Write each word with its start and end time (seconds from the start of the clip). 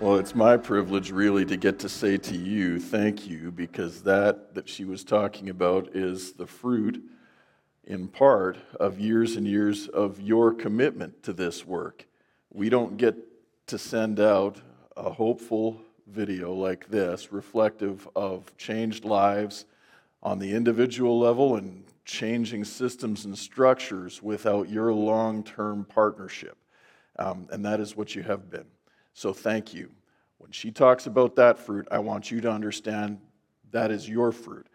Well, 0.00 0.16
it's 0.16 0.34
my 0.34 0.56
privilege 0.56 1.10
really 1.10 1.44
to 1.44 1.58
get 1.58 1.78
to 1.80 1.88
say 1.90 2.16
to 2.16 2.34
you, 2.34 2.80
thank 2.80 3.26
you, 3.28 3.50
because 3.50 4.00
that 4.04 4.54
that 4.54 4.66
she 4.66 4.86
was 4.86 5.04
talking 5.04 5.50
about 5.50 5.94
is 5.94 6.32
the 6.32 6.46
fruit, 6.46 7.04
in 7.84 8.08
part, 8.08 8.56
of 8.80 8.98
years 8.98 9.36
and 9.36 9.46
years 9.46 9.88
of 9.88 10.18
your 10.18 10.54
commitment 10.54 11.22
to 11.24 11.34
this 11.34 11.66
work. 11.66 12.06
We 12.50 12.70
don't 12.70 12.96
get 12.96 13.14
to 13.66 13.76
send 13.76 14.20
out 14.20 14.62
a 14.96 15.10
hopeful 15.10 15.82
video 16.06 16.54
like 16.54 16.88
this, 16.88 17.30
reflective 17.30 18.08
of 18.16 18.56
changed 18.56 19.04
lives 19.04 19.66
on 20.22 20.38
the 20.38 20.54
individual 20.54 21.18
level 21.18 21.56
and 21.56 21.84
changing 22.06 22.64
systems 22.64 23.26
and 23.26 23.36
structures 23.36 24.22
without 24.22 24.70
your 24.70 24.94
long 24.94 25.44
term 25.44 25.84
partnership. 25.84 26.56
Um, 27.18 27.48
and 27.52 27.62
that 27.66 27.80
is 27.80 27.94
what 27.94 28.14
you 28.14 28.22
have 28.22 28.48
been. 28.48 28.64
So 29.12 29.32
thank 29.32 29.74
you. 29.74 29.90
When 30.38 30.52
she 30.52 30.70
talks 30.70 31.06
about 31.06 31.36
that 31.36 31.58
fruit, 31.58 31.86
I 31.90 31.98
want 31.98 32.30
you 32.30 32.40
to 32.40 32.50
understand 32.50 33.18
that 33.72 33.90
is 33.90 34.08
your 34.08 34.32
fruit. 34.32 34.66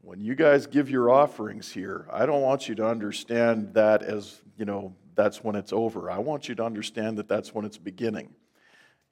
When 0.00 0.20
you 0.20 0.34
guys 0.34 0.66
give 0.66 0.90
your 0.90 1.10
offerings 1.10 1.72
here, 1.72 2.06
I 2.12 2.26
don't 2.26 2.42
want 2.42 2.68
you 2.68 2.74
to 2.76 2.86
understand 2.86 3.74
that 3.74 4.02
as, 4.02 4.40
you 4.56 4.64
know, 4.64 4.94
that's 5.14 5.42
when 5.42 5.56
it's 5.56 5.72
over. 5.72 6.10
I 6.10 6.18
want 6.18 6.48
you 6.48 6.54
to 6.56 6.64
understand 6.64 7.18
that 7.18 7.28
that's 7.28 7.54
when 7.54 7.64
it's 7.64 7.78
beginning. 7.78 8.34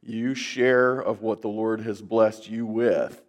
You 0.03 0.35
share 0.35 1.01
of 1.01 1.23
what 1.23 1.43
the 1.43 1.49
Lord 1.49 1.81
has 1.81 2.03
blessed 2.03 2.49
you 2.49 2.67
with, 2.67 3.23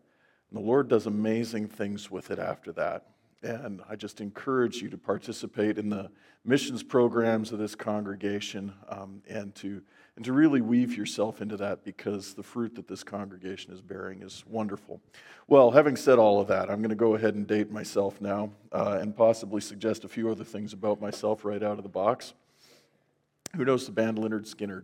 and 0.50 0.60
the 0.60 0.66
Lord 0.66 0.90
does 0.90 1.06
amazing 1.06 1.68
things 1.68 2.12
with 2.12 2.32
it 2.32 2.40
after 2.40 2.72
that. 2.74 3.06
And 3.42 3.82
I 3.90 3.96
just 3.96 4.22
encourage 4.22 4.82
you 4.82 4.90
to 4.90 4.98
participate 4.98 5.78
in 5.78 5.90
the 5.90 6.10
missions 6.44 6.84
programs 6.84 7.52
of 7.52 7.60
this 7.60 7.76
congregation 7.76 8.74
um, 8.90 9.22
and, 9.28 9.56
to, 9.56 9.82
and 10.16 10.24
to 10.24 10.34
really 10.34 10.62
weave 10.62 10.96
yourself 10.96 11.42
into 11.42 11.58
that 11.58 11.84
because 11.84 12.34
the 12.34 12.44
fruit 12.44 12.76
that 12.76 12.88
this 12.88 13.04
congregation 13.04 13.74
is 13.74 13.82
bearing 13.82 14.22
is 14.22 14.44
wonderful. 14.48 15.02
Well, 15.48 15.72
having 15.72 15.96
said 15.96 16.20
all 16.20 16.40
of 16.40 16.48
that, 16.48 16.70
I'm 16.70 16.80
going 16.80 16.90
to 16.90 16.96
go 16.96 17.16
ahead 17.16 17.36
and 17.36 17.46
date 17.46 17.70
myself 17.70 18.22
now 18.22 18.52
uh, 18.72 18.98
and 19.02 19.16
possibly 19.16 19.62
suggest 19.62 20.06
a 20.06 20.08
few 20.08 20.30
other 20.30 20.46
things 20.46 20.74
about 20.74 21.02
myself 21.02 21.44
right 21.44 21.62
out 21.62 21.78
of 21.78 21.84
the 21.84 21.90
box. 21.90 22.34
Who 23.56 23.66
knows 23.66 23.86
the 23.86 23.92
band 23.92 24.18
Lynyrd 24.18 24.54
Skynyrd? 24.54 24.84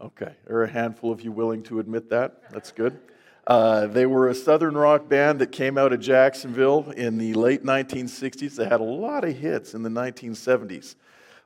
Okay, 0.00 0.34
there 0.46 0.56
are 0.58 0.64
a 0.64 0.70
handful 0.70 1.10
of 1.10 1.22
you 1.22 1.32
willing 1.32 1.62
to 1.64 1.80
admit 1.80 2.10
that. 2.10 2.50
That's 2.50 2.70
good. 2.70 2.98
Uh, 3.46 3.86
they 3.86 4.06
were 4.06 4.28
a 4.28 4.34
southern 4.34 4.76
rock 4.76 5.08
band 5.08 5.38
that 5.40 5.52
came 5.52 5.78
out 5.78 5.92
of 5.92 6.00
Jacksonville 6.00 6.90
in 6.96 7.16
the 7.16 7.32
late 7.34 7.64
1960s. 7.64 8.56
They 8.56 8.66
had 8.66 8.80
a 8.80 8.84
lot 8.84 9.24
of 9.24 9.36
hits 9.36 9.72
in 9.72 9.82
the 9.82 9.88
1970s. 9.88 10.96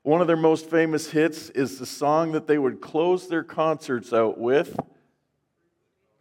One 0.02 0.20
of 0.20 0.26
their 0.26 0.36
most 0.36 0.70
famous 0.70 1.10
hits 1.10 1.50
is 1.50 1.78
the 1.78 1.86
song 1.86 2.32
that 2.32 2.46
they 2.46 2.58
would 2.58 2.80
close 2.80 3.28
their 3.28 3.44
concerts 3.44 4.12
out 4.12 4.38
with 4.38 4.78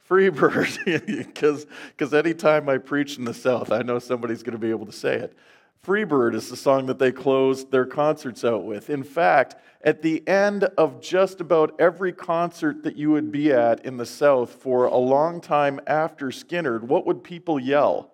Freebird. 0.10 0.78
Because 1.28 2.14
anytime 2.14 2.68
I 2.68 2.78
preach 2.78 3.18
in 3.18 3.26
the 3.26 3.34
South, 3.34 3.72
I 3.72 3.82
know 3.82 4.00
somebody's 4.00 4.44
going 4.44 4.54
to 4.54 4.60
be 4.60 4.70
able 4.70 4.86
to 4.86 4.92
say 4.92 5.16
it. 5.16 5.38
Freebird 5.86 6.36
is 6.36 6.50
the 6.50 6.58
song 6.58 6.88
that 6.88 7.00
they 7.00 7.12
closed 7.12 7.72
their 7.72 7.86
concerts 7.86 8.44
out 8.44 8.66
with. 8.66 8.90
In 8.90 9.04
fact, 9.04 9.56
at 9.82 10.02
the 10.02 10.28
end 10.28 10.66
of 10.78 11.00
just 11.00 11.40
about 11.40 11.80
every 11.80 12.12
concert 12.12 12.84
that 12.84 12.98
you 12.98 13.12
would 13.12 13.32
be 13.32 13.54
at 13.54 13.86
in 13.86 13.96
the 13.96 14.06
South 14.06 14.52
for 14.52 14.86
a 14.86 14.98
long 14.98 15.40
time 15.40 15.80
after 15.88 16.28
Skynyrd, 16.28 16.82
what 16.82 17.06
would 17.06 17.24
people 17.24 17.60
yell? 17.60 18.12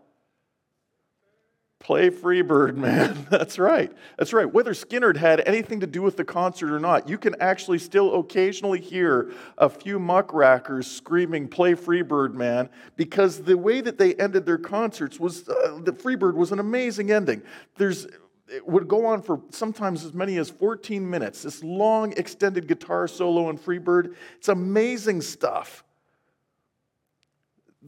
Play 1.80 2.10
Freebird, 2.10 2.76
man. 2.78 3.28
That's 3.30 3.60
right. 3.60 3.92
That's 4.18 4.34
right. 4.34 4.52
Whether 4.52 4.74
Skynyrd 4.74 5.18
had 5.18 5.42
anything 5.46 5.82
to 5.82 5.88
do 5.88 6.02
with 6.02 6.18
the 6.18 6.24
concert 6.24 6.74
or 6.74 6.80
not, 6.80 7.08
you 7.08 7.18
can 7.18 7.36
actually 7.40 7.80
still 7.80 8.20
occasionally 8.20 8.82
hear 8.82 9.32
a 9.58 9.70
few 9.70 10.00
muckrackers 10.00 10.86
screaming, 10.86 11.48
Play 11.48 11.76
Freebird, 11.76 12.34
man, 12.34 12.70
because 12.96 13.44
the 13.44 13.58
way 13.58 13.82
that 13.82 13.98
they 13.98 14.16
ended 14.16 14.46
their 14.46 14.58
concerts 14.58 15.20
was 15.20 15.48
uh, 15.48 15.80
the 15.84 15.94
Freebird 15.94 16.34
was 16.34 16.52
an 16.52 16.60
amazing 16.60 17.12
ending. 17.12 17.42
There's 17.78 18.08
it 18.48 18.68
would 18.68 18.88
go 18.88 19.06
on 19.08 19.22
for 19.24 19.42
sometimes 19.50 20.06
as 20.06 20.14
many 20.14 20.38
as 20.38 20.52
14 20.52 21.08
minutes. 21.10 21.42
This 21.44 21.64
long, 21.64 22.14
extended 22.14 22.68
guitar 22.68 23.08
solo 23.08 23.50
in 23.50 23.58
Freebird. 23.58 24.16
It's 24.38 24.50
amazing 24.50 25.22
stuff 25.22 25.85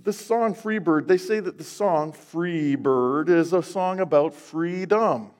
the 0.03 0.13
song 0.13 0.53
Freebird, 0.53 1.08
they 1.08 1.18
say 1.18 1.40
that 1.40 1.58
the 1.58 1.63
song 1.63 2.12
Freebird 2.12 3.30
is 3.30 3.53
a 3.53 3.63
song 3.63 4.00
about 4.00 4.34
freedom. 4.34 5.31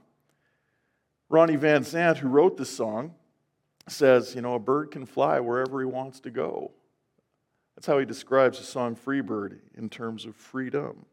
Ronnie 1.30 1.56
Van 1.56 1.84
Zant, 1.84 2.18
who 2.18 2.30
wrote 2.30 2.58
the 2.58 2.66
song, 2.66 3.14
says, 3.88 4.36
you 4.36 4.42
know, 4.42 4.56
a 4.56 4.60
bird 4.60 4.92
can 4.92 5.06
fly 5.06 5.40
wherever 5.40 5.80
he 5.80 5.86
wants 5.86 6.20
to 6.22 6.30
go. 6.30 6.72
That's 7.76 7.88
how 7.88 8.00
he 8.00 8.06
describes 8.06 8.58
the 8.58 8.64
song 8.64 8.96
Freebird 8.96 9.60
in 9.76 9.90
terms 9.90 10.26
of 10.26 10.36
freedom. 10.36 11.06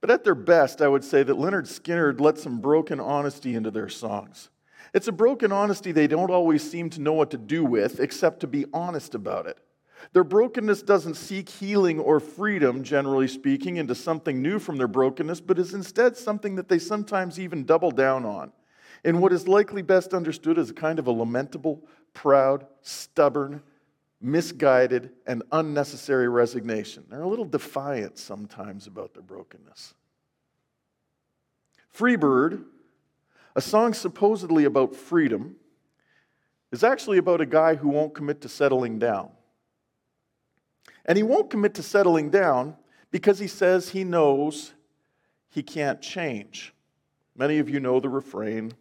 But 0.00 0.10
at 0.10 0.24
their 0.24 0.34
best, 0.34 0.82
I 0.82 0.88
would 0.88 1.04
say 1.04 1.22
that 1.22 1.36
Lynyrd 1.36 1.66
Skynyrd 1.66 2.20
let 2.20 2.38
some 2.38 2.60
broken 2.60 3.00
honesty 3.00 3.54
into 3.54 3.70
their 3.70 3.88
songs. 3.88 4.50
It's 4.94 5.08
a 5.08 5.12
broken 5.12 5.52
honesty 5.52 5.92
they 5.92 6.06
don't 6.06 6.30
always 6.30 6.68
seem 6.68 6.90
to 6.90 7.00
know 7.00 7.12
what 7.12 7.30
to 7.30 7.38
do 7.38 7.64
with, 7.64 8.00
except 8.00 8.40
to 8.40 8.46
be 8.46 8.66
honest 8.72 9.14
about 9.14 9.46
it. 9.46 9.58
Their 10.12 10.24
brokenness 10.24 10.82
doesn't 10.82 11.14
seek 11.14 11.48
healing 11.48 11.98
or 12.00 12.20
freedom, 12.20 12.82
generally 12.82 13.28
speaking, 13.28 13.76
into 13.76 13.94
something 13.94 14.42
new 14.42 14.58
from 14.58 14.76
their 14.76 14.88
brokenness, 14.88 15.40
but 15.40 15.58
is 15.58 15.74
instead 15.74 16.16
something 16.16 16.56
that 16.56 16.68
they 16.68 16.78
sometimes 16.78 17.38
even 17.38 17.64
double 17.64 17.90
down 17.90 18.24
on 18.24 18.52
in 19.04 19.20
what 19.20 19.32
is 19.32 19.48
likely 19.48 19.82
best 19.82 20.14
understood 20.14 20.58
as 20.58 20.70
a 20.70 20.74
kind 20.74 20.98
of 20.98 21.06
a 21.06 21.10
lamentable, 21.10 21.82
proud, 22.14 22.66
stubborn, 22.82 23.62
misguided, 24.20 25.10
and 25.26 25.42
unnecessary 25.50 26.28
resignation. 26.28 27.04
They're 27.08 27.22
a 27.22 27.28
little 27.28 27.44
defiant 27.44 28.18
sometimes 28.18 28.86
about 28.86 29.14
their 29.14 29.22
brokenness. 29.22 29.94
Freebird, 31.96 32.64
a 33.56 33.60
song 33.60 33.92
supposedly 33.92 34.64
about 34.64 34.94
freedom, 34.94 35.56
is 36.70 36.84
actually 36.84 37.18
about 37.18 37.40
a 37.40 37.46
guy 37.46 37.74
who 37.74 37.88
won't 37.88 38.14
commit 38.14 38.40
to 38.42 38.48
settling 38.48 38.98
down. 38.98 39.30
And 41.04 41.16
he 41.16 41.22
won't 41.22 41.50
commit 41.50 41.74
to 41.74 41.82
settling 41.82 42.30
down 42.30 42.76
because 43.10 43.38
he 43.38 43.48
says 43.48 43.90
he 43.90 44.04
knows 44.04 44.72
he 45.48 45.62
can't 45.62 46.00
change. 46.00 46.72
Many 47.36 47.58
of 47.58 47.68
you 47.68 47.80
know 47.80 48.00
the 48.00 48.08
refrain. 48.08 48.72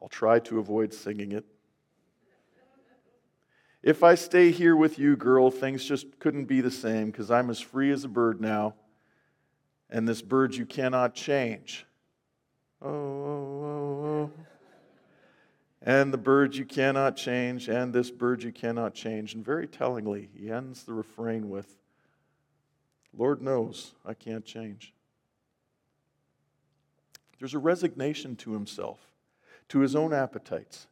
I'll 0.00 0.08
try 0.08 0.38
to 0.40 0.58
avoid 0.58 0.94
singing 0.94 1.32
it. 1.32 1.44
If 3.82 4.02
I 4.02 4.14
stay 4.14 4.50
here 4.50 4.76
with 4.76 4.98
you, 4.98 5.16
girl, 5.16 5.50
things 5.50 5.84
just 5.84 6.18
couldn't 6.18 6.44
be 6.44 6.60
the 6.60 6.70
same 6.70 7.06
because 7.06 7.30
I'm 7.30 7.48
as 7.48 7.60
free 7.60 7.90
as 7.90 8.04
a 8.04 8.08
bird 8.08 8.40
now, 8.40 8.74
and 9.88 10.06
this 10.06 10.20
bird 10.20 10.54
you 10.54 10.66
cannot 10.66 11.14
change. 11.14 11.86
Oh, 12.82 12.88
oh, 12.88 13.64
oh, 13.64 13.79
and 15.82 16.12
the 16.12 16.18
bird 16.18 16.54
you 16.54 16.64
cannot 16.64 17.16
change, 17.16 17.68
and 17.68 17.92
this 17.92 18.10
bird 18.10 18.42
you 18.42 18.52
cannot 18.52 18.94
change. 18.94 19.34
And 19.34 19.44
very 19.44 19.66
tellingly, 19.66 20.28
he 20.34 20.50
ends 20.50 20.84
the 20.84 20.92
refrain 20.92 21.48
with, 21.48 21.76
Lord 23.16 23.40
knows 23.40 23.92
I 24.04 24.14
can't 24.14 24.44
change. 24.44 24.92
There's 27.38 27.54
a 27.54 27.58
resignation 27.58 28.36
to 28.36 28.52
himself, 28.52 29.00
to 29.68 29.80
his 29.80 29.96
own 29.96 30.12
appetites, 30.12 30.86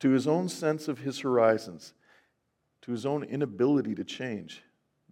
to 0.00 0.10
his 0.10 0.26
own 0.26 0.48
sense 0.48 0.88
of 0.88 0.98
his 0.98 1.20
horizons, 1.20 1.94
to 2.82 2.92
his 2.92 3.06
own 3.06 3.24
inability 3.24 3.94
to 3.94 4.04
change 4.04 4.62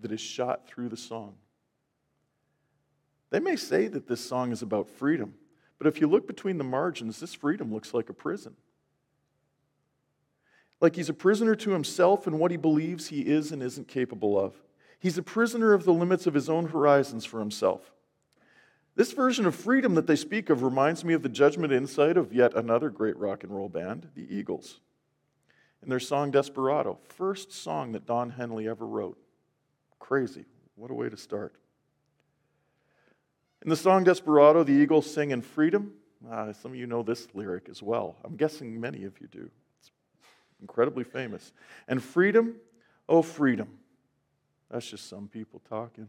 that 0.02 0.12
is 0.12 0.20
shot 0.20 0.68
through 0.68 0.90
the 0.90 0.96
song. 0.96 1.34
They 3.30 3.40
may 3.40 3.56
say 3.56 3.88
that 3.88 4.06
this 4.06 4.20
song 4.20 4.52
is 4.52 4.60
about 4.60 4.90
freedom, 4.90 5.34
but 5.78 5.86
if 5.86 6.00
you 6.00 6.06
look 6.06 6.26
between 6.26 6.58
the 6.58 6.64
margins, 6.64 7.18
this 7.18 7.34
freedom 7.34 7.72
looks 7.72 7.94
like 7.94 8.10
a 8.10 8.14
prison 8.14 8.54
like 10.84 10.96
he's 10.96 11.08
a 11.08 11.14
prisoner 11.14 11.56
to 11.56 11.70
himself 11.70 12.26
and 12.26 12.38
what 12.38 12.50
he 12.50 12.58
believes 12.58 13.08
he 13.08 13.22
is 13.22 13.50
and 13.52 13.62
isn't 13.62 13.88
capable 13.88 14.38
of. 14.38 14.54
He's 14.98 15.16
a 15.16 15.22
prisoner 15.22 15.72
of 15.72 15.84
the 15.84 15.94
limits 15.94 16.26
of 16.26 16.34
his 16.34 16.50
own 16.50 16.66
horizons 16.68 17.24
for 17.24 17.40
himself. 17.40 17.90
This 18.94 19.12
version 19.12 19.46
of 19.46 19.54
freedom 19.54 19.94
that 19.94 20.06
they 20.06 20.14
speak 20.14 20.50
of 20.50 20.62
reminds 20.62 21.02
me 21.02 21.14
of 21.14 21.22
the 21.22 21.30
judgment 21.30 21.72
insight 21.72 22.18
of 22.18 22.34
yet 22.34 22.54
another 22.54 22.90
great 22.90 23.16
rock 23.16 23.42
and 23.44 23.52
roll 23.52 23.70
band, 23.70 24.08
the 24.14 24.26
Eagles. 24.32 24.80
In 25.82 25.88
their 25.88 25.98
song 25.98 26.30
Desperado, 26.30 26.98
first 27.02 27.50
song 27.50 27.92
that 27.92 28.06
Don 28.06 28.28
Henley 28.28 28.68
ever 28.68 28.86
wrote. 28.86 29.18
Crazy. 29.98 30.44
What 30.76 30.90
a 30.90 30.94
way 30.94 31.08
to 31.08 31.16
start. 31.16 31.54
In 33.62 33.70
the 33.70 33.76
song 33.76 34.04
Desperado, 34.04 34.62
the 34.62 34.74
Eagles 34.74 35.10
sing 35.10 35.30
in 35.30 35.40
freedom. 35.40 35.94
Uh, 36.30 36.52
some 36.52 36.72
of 36.72 36.76
you 36.76 36.86
know 36.86 37.02
this 37.02 37.26
lyric 37.32 37.68
as 37.70 37.82
well. 37.82 38.16
I'm 38.22 38.36
guessing 38.36 38.78
many 38.78 39.04
of 39.04 39.18
you 39.18 39.28
do 39.28 39.50
incredibly 40.64 41.04
famous. 41.04 41.52
And 41.88 42.02
freedom, 42.02 42.56
oh, 43.06 43.20
freedom. 43.20 43.68
That's 44.70 44.88
just 44.88 45.10
some 45.10 45.28
people 45.28 45.60
talking. 45.68 46.08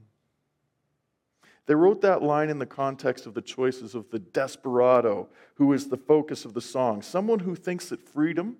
They 1.66 1.76
wrote 1.76 2.02
that 2.02 2.24
line 2.24 2.50
in 2.50 2.58
the 2.58 2.66
context 2.66 3.26
of 3.26 3.34
the 3.34 3.42
choices 3.42 3.96
of 3.96 4.10
the 4.12 4.20
desperado, 4.20 5.28
who 5.56 5.74
is 5.74 5.90
the 5.90 5.98
focus 5.98 6.46
of 6.46 6.54
the 6.54 6.62
song. 6.62 7.02
Someone 7.02 7.40
who 7.40 7.56
thinks 7.56 7.90
that 7.90 8.08
freedom 8.08 8.58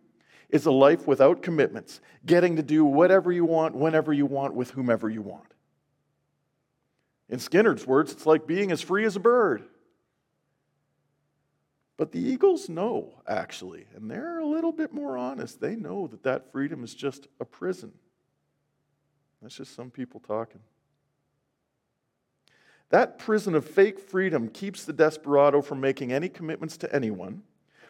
is 0.50 0.66
a 0.66 0.72
life 0.72 1.08
without 1.08 1.42
commitments, 1.42 2.02
getting 2.26 2.58
to 2.58 2.64
do 2.64 2.84
whatever 2.84 3.32
you 3.32 3.46
want, 3.46 3.74
whenever 3.74 4.12
you 4.12 4.26
want, 4.26 4.54
with 4.54 4.72
whomever 4.72 5.10
you 5.10 5.22
want. 5.22 5.54
In 7.30 7.40
Skynyrd's 7.40 7.88
words, 7.88 8.12
it's 8.12 8.26
like 8.26 8.46
being 8.46 8.72
as 8.72 8.82
free 8.82 9.06
as 9.06 9.16
a 9.16 9.20
bird. 9.20 9.64
But 11.98 12.12
the 12.12 12.20
Eagles 12.20 12.68
know, 12.68 13.22
actually, 13.28 13.86
and 13.96 14.12
they're 14.12 14.40
a 14.40 14.46
little 14.46 14.74
bit 14.74 14.94
more 14.94 15.18
honest. 15.18 15.62
They 15.62 15.76
know 15.76 16.08
that 16.08 16.24
that 16.24 16.52
freedom 16.52 16.84
is 16.84 16.94
just 16.94 17.28
a 17.40 17.46
prison. 17.46 17.94
That's 19.42 19.56
just 19.56 19.76
some 19.76 19.92
people 19.92 20.20
talking. 20.20 20.60
That 22.90 23.18
prison 23.18 23.56
of 23.56 23.66
fake 23.66 24.00
freedom 24.00 24.50
keeps 24.50 24.84
the 24.84 24.94
desperado 24.94 25.62
from 25.62 25.80
making 25.80 26.12
any 26.12 26.30
commitments 26.30 26.78
to 26.78 26.94
anyone, 26.94 27.44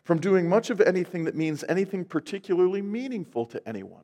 from 0.03 0.19
doing 0.19 0.47
much 0.47 0.69
of 0.69 0.79
anything 0.81 1.25
that 1.25 1.35
means 1.35 1.63
anything 1.67 2.05
particularly 2.05 2.81
meaningful 2.81 3.45
to 3.47 3.67
anyone. 3.67 4.03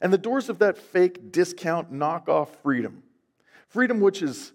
And 0.00 0.12
the 0.12 0.18
doors 0.18 0.48
of 0.48 0.58
that 0.60 0.78
fake 0.78 1.32
discount 1.32 1.92
knockoff 1.92 2.48
freedom, 2.62 3.02
freedom 3.68 4.00
which 4.00 4.22
is 4.22 4.52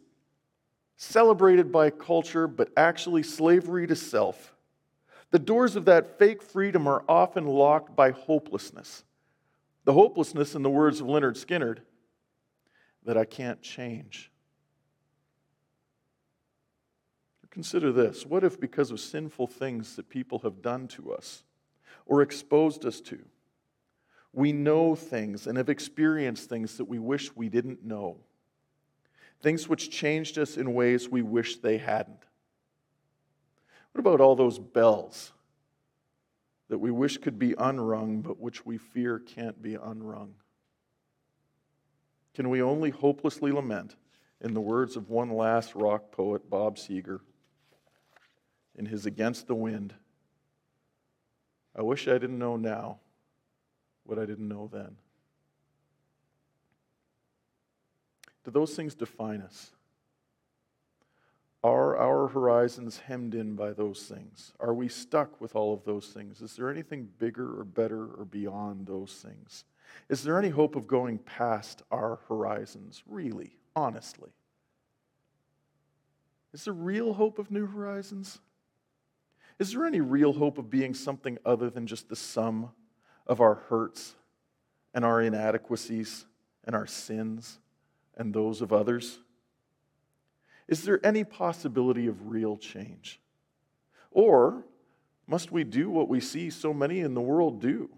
celebrated 0.97 1.71
by 1.71 1.91
culture, 1.91 2.47
but 2.47 2.69
actually 2.75 3.23
slavery 3.23 3.87
to 3.87 3.95
self. 3.95 4.53
The 5.31 5.39
doors 5.39 5.75
of 5.75 5.85
that 5.85 6.17
fake 6.17 6.41
freedom 6.41 6.87
are 6.87 7.03
often 7.07 7.45
locked 7.45 7.95
by 7.95 8.11
hopelessness. 8.11 9.03
The 9.85 9.93
hopelessness, 9.93 10.55
in 10.55 10.63
the 10.63 10.69
words 10.69 10.99
of 10.99 11.07
Lynyrd 11.07 11.37
Skynyrd, 11.37 11.79
that 13.05 13.17
I 13.17 13.25
can't 13.25 13.61
change. 13.61 14.31
Consider 17.51 17.91
this 17.91 18.25
what 18.25 18.43
if, 18.43 18.59
because 18.59 18.91
of 18.91 18.99
sinful 18.99 19.47
things 19.47 19.95
that 19.95 20.09
people 20.09 20.39
have 20.39 20.61
done 20.61 20.87
to 20.89 21.11
us 21.13 21.43
or 22.05 22.21
exposed 22.21 22.85
us 22.85 23.01
to, 23.01 23.19
we 24.33 24.51
know 24.51 24.93
things 24.93 25.47
and 25.47 25.57
have 25.57 25.69
experienced 25.69 26.49
things 26.49 26.77
that 26.77 26.85
we 26.85 26.99
wish 26.99 27.35
we 27.35 27.49
didn't 27.49 27.83
know? 27.83 28.17
Things 29.41 29.67
which 29.67 29.89
changed 29.89 30.37
us 30.37 30.57
in 30.57 30.73
ways 30.73 31.09
we 31.09 31.21
wish 31.21 31.57
they 31.57 31.77
hadn't. 31.77 32.23
What 33.91 33.99
about 33.99 34.21
all 34.21 34.35
those 34.35 34.59
bells 34.59 35.31
that 36.69 36.77
we 36.79 36.91
wish 36.91 37.17
could 37.17 37.39
be 37.39 37.55
unrung, 37.57 38.21
but 38.21 38.39
which 38.39 38.65
we 38.65 38.77
fear 38.77 39.19
can't 39.19 39.61
be 39.61 39.75
unrung? 39.75 40.33
Can 42.33 42.49
we 42.49 42.61
only 42.61 42.91
hopelessly 42.91 43.51
lament, 43.51 43.95
in 44.41 44.53
the 44.53 44.61
words 44.61 44.95
of 44.95 45.09
one 45.09 45.31
last 45.31 45.73
rock 45.73 46.11
poet, 46.11 46.49
Bob 46.49 46.77
Seger, 46.77 47.21
in 48.75 48.85
his 48.85 49.07
Against 49.07 49.47
the 49.47 49.55
Wind? 49.55 49.95
I 51.75 51.81
wish 51.81 52.07
I 52.07 52.13
didn't 52.13 52.37
know 52.37 52.57
now 52.57 52.99
what 54.03 54.19
I 54.19 54.25
didn't 54.25 54.47
know 54.47 54.69
then. 54.71 54.97
Do 58.47 58.51
those 58.51 58.75
things 58.75 58.95
define 58.95 59.41
us? 59.41 59.71
Are 61.65 61.97
our 61.97 62.29
horizons 62.29 62.97
hemmed 62.97 63.35
in 63.35 63.55
by 63.57 63.73
those 63.73 64.03
things? 64.03 64.53
Are 64.61 64.73
we 64.73 64.87
stuck 64.87 65.41
with 65.41 65.53
all 65.53 65.73
of 65.73 65.83
those 65.83 66.07
things? 66.07 66.41
Is 66.41 66.55
there 66.55 66.71
anything 66.71 67.09
bigger 67.19 67.59
or 67.59 67.65
better 67.65 68.05
or 68.05 68.23
beyond 68.23 68.87
those 68.87 69.11
things? 69.11 69.65
Is 70.07 70.23
there 70.23 70.39
any 70.39 70.47
hope 70.47 70.77
of 70.77 70.87
going 70.87 71.17
past 71.17 71.81
our 71.91 72.19
horizons, 72.29 73.03
really, 73.05 73.51
honestly? 73.75 74.29
Is 76.53 76.63
there 76.63 76.73
real 76.73 77.15
hope 77.15 77.39
of 77.39 77.51
new 77.51 77.65
horizons? 77.67 78.39
Is 79.59 79.73
there 79.73 79.85
any 79.85 79.99
real 79.99 80.31
hope 80.31 80.57
of 80.57 80.69
being 80.69 80.93
something 80.93 81.37
other 81.45 81.69
than 81.69 81.85
just 81.85 82.07
the 82.07 82.15
sum 82.15 82.69
of 83.25 83.41
our 83.41 83.55
hurts 83.55 84.15
and 84.93 85.03
our 85.03 85.21
inadequacies 85.21 86.25
and 86.63 86.73
our 86.77 86.87
sins? 86.87 87.59
And 88.17 88.33
those 88.33 88.61
of 88.61 88.73
others? 88.73 89.19
Is 90.67 90.83
there 90.83 90.99
any 91.05 91.23
possibility 91.23 92.07
of 92.07 92.29
real 92.29 92.57
change? 92.57 93.21
Or 94.11 94.65
must 95.27 95.51
we 95.51 95.63
do 95.63 95.89
what 95.89 96.09
we 96.09 96.19
see 96.19 96.49
so 96.49 96.73
many 96.73 96.99
in 96.99 97.13
the 97.13 97.21
world 97.21 97.61
do? 97.61 97.89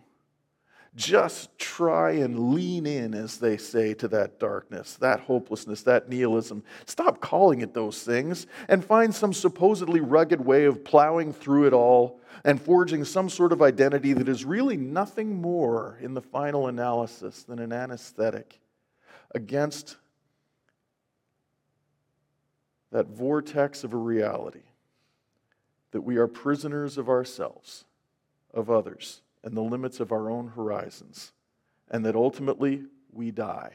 Just 0.95 1.57
try 1.59 2.11
and 2.13 2.51
lean 2.53 2.87
in, 2.87 3.13
as 3.13 3.37
they 3.37 3.57
say, 3.57 3.93
to 3.95 4.07
that 4.09 4.39
darkness, 4.39 4.95
that 4.95 5.19
hopelessness, 5.21 5.83
that 5.83 6.09
nihilism. 6.09 6.63
Stop 6.85 7.21
calling 7.21 7.61
it 7.61 7.73
those 7.73 8.01
things 8.01 8.47
and 8.67 8.83
find 8.83 9.13
some 9.13 9.31
supposedly 9.31 10.01
rugged 10.01 10.43
way 10.43 10.65
of 10.65 10.83
plowing 10.83 11.31
through 11.31 11.67
it 11.67 11.73
all 11.73 12.19
and 12.43 12.59
forging 12.59 13.05
some 13.05 13.29
sort 13.29 13.51
of 13.51 13.61
identity 13.61 14.13
that 14.13 14.27
is 14.27 14.43
really 14.43 14.77
nothing 14.77 15.39
more 15.39 15.97
in 16.01 16.15
the 16.15 16.21
final 16.21 16.67
analysis 16.67 17.43
than 17.43 17.59
an 17.59 17.71
anesthetic 17.71 18.59
against 19.35 19.97
that 22.91 23.07
vortex 23.07 23.83
of 23.83 23.93
a 23.93 23.97
reality 23.97 24.63
that 25.91 26.01
we 26.01 26.17
are 26.17 26.27
prisoners 26.27 26.97
of 26.97 27.09
ourselves, 27.09 27.85
of 28.53 28.69
others, 28.69 29.21
and 29.43 29.55
the 29.55 29.61
limits 29.61 29.99
of 29.99 30.11
our 30.11 30.29
own 30.29 30.49
horizons, 30.49 31.31
and 31.89 32.05
that 32.05 32.15
ultimately 32.15 32.83
we 33.11 33.31
die. 33.31 33.73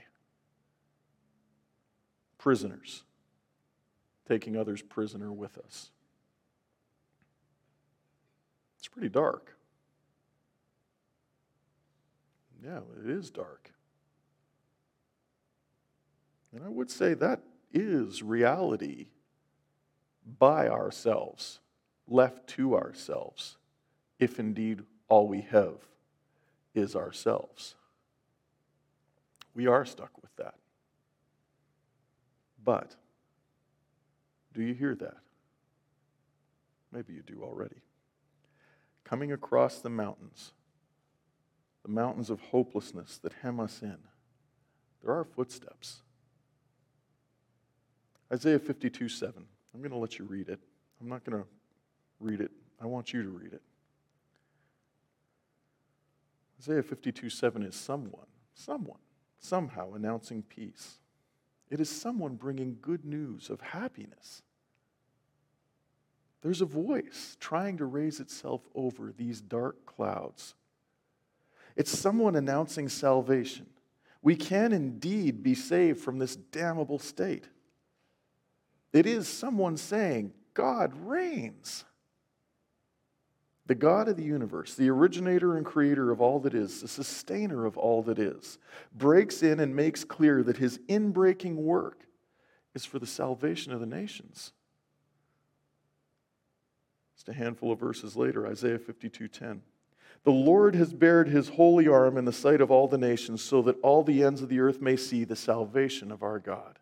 Prisoners, 2.39 3.03
taking 4.29 4.57
others 4.57 4.83
prisoner 4.83 5.33
with 5.33 5.59
us. 5.59 5.91
It's 8.79 8.89
pretty 8.89 9.09
dark. 9.09 9.57
Yeah, 12.63 12.81
it 13.03 13.11
is 13.11 13.31
dark. 13.31 13.71
And 16.55 16.65
I 16.65 16.69
would 16.69 16.91
say 16.91 17.15
that 17.15 17.41
is 17.75 18.23
reality 18.23 19.09
by 20.39 20.69
ourselves, 20.69 21.59
left 22.09 22.47
to 22.47 22.77
ourselves, 22.77 23.57
if 24.19 24.39
indeed 24.39 24.83
all 25.09 25.29
we 25.29 25.43
have 25.43 25.75
is 26.75 26.97
ourselves. 26.97 27.75
We 29.55 29.67
are 29.67 29.85
stuck 29.85 30.11
with 30.23 30.35
that. 30.37 30.55
But 32.65 32.97
do 34.55 34.63
you 34.63 34.73
hear 34.73 34.95
that? 34.95 35.17
Maybe 36.93 37.13
you 37.13 37.23
do 37.23 37.43
already. 37.43 37.83
Coming 39.03 39.33
across 39.33 39.81
the 39.81 39.91
mountains, 39.91 40.53
the 41.83 41.91
mountains 41.91 42.31
of 42.31 42.41
hopelessness 42.41 43.19
that 43.19 43.33
hem 43.43 43.61
us 43.61 43.83
in, 43.83 43.99
there 45.03 45.13
are 45.13 45.25
footsteps. 45.25 46.03
Isaiah 48.35 48.59
52 48.59 49.09
7. 49.09 49.47
I'm 49.73 49.81
going 49.81 49.93
to 49.93 49.97
let 49.97 50.19
you 50.19 50.25
read 50.25 50.49
it. 50.49 50.59
I'm 51.01 51.09
not 51.09 51.25
going 51.25 51.41
to 51.41 51.49
read 52.19 52.41
it. 52.41 52.51
I 52.83 52.87
want 52.87 53.13
you 53.13 53.23
to 53.23 53.29
read 53.29 53.53
it. 53.53 53.63
Isaiah 56.59 56.83
52 56.83 57.31
7 57.31 57.63
is 57.63 57.77
someone, 57.77 58.27
someone, 58.53 58.99
somehow 59.39 59.95
announcing 59.95 60.43
peace. 60.43 60.99
It 61.71 61.81
is 61.81 61.89
someone 61.89 62.35
bringing 62.35 62.77
good 62.83 63.05
news 63.05 63.51
of 63.51 63.61
happiness. 63.61 64.43
There's 66.43 66.61
a 66.61 66.67
voice 66.67 67.37
trying 67.39 67.79
to 67.79 67.85
raise 67.85 68.19
itself 68.19 68.63
over 68.75 69.13
these 69.17 69.41
dark 69.41 69.87
clouds. 69.87 70.55
It's 71.77 71.97
someone 71.97 72.35
announcing 72.35 72.89
salvation. 72.89 73.67
We 74.23 74.35
can 74.35 74.73
indeed 74.73 75.43
be 75.43 75.55
saved 75.55 76.01
from 76.01 76.19
this 76.19 76.35
damnable 76.35 76.99
state. 76.99 77.45
It 78.95 79.07
is 79.07 79.27
someone 79.27 79.77
saying, 79.77 80.33
God 80.55 80.95
reigns. 80.95 81.85
The 83.67 83.75
God 83.75 84.09
of 84.09 84.17
the 84.17 84.23
universe, 84.23 84.75
the 84.75 84.89
originator 84.89 85.57
and 85.57 85.67
creator 85.67 86.13
of 86.13 86.21
all 86.21 86.39
that 86.41 86.55
is, 86.55 86.81
the 86.81 86.89
sustainer 86.89 87.67
of 87.67 87.77
all 87.77 88.03
that 88.05 88.21
is, 88.21 88.59
breaks 88.95 89.43
in 89.43 89.59
and 89.59 89.75
makes 89.75 90.05
clear 90.05 90.45
that 90.45 90.59
his 90.59 90.79
inbreaking 90.89 91.57
work 91.57 92.07
is 92.75 92.85
for 92.85 93.01
the 93.01 93.07
salvation 93.07 93.73
of 93.73 93.81
the 93.81 93.87
nations. 93.87 94.53
Just 97.17 97.29
a 97.29 97.33
handful 97.33 97.73
of 97.73 97.81
verses 97.81 98.17
later, 98.17 98.47
Isaiah 98.47 98.79
52:10. 98.79 99.63
The 100.23 100.31
Lord 100.31 100.77
has 100.77 100.93
bared 100.93 101.29
his 101.29 101.49
holy 101.49 101.89
arm 101.89 102.17
in 102.17 102.27
the 102.27 102.33
sight 102.33 102.61
of 102.61 102.71
all 102.71 102.87
the 102.87 102.99
nations 102.99 103.43
so 103.43 103.61
that 103.63 103.81
all 103.81 104.05
the 104.05 104.23
ends 104.23 104.41
of 104.41 104.49
the 104.49 104.61
earth 104.61 104.81
may 104.81 104.97
see 104.97 105.25
the 105.25 105.37
salvation 105.37 106.13
of 106.13 106.23
our 106.23 106.39
God. 106.39 106.79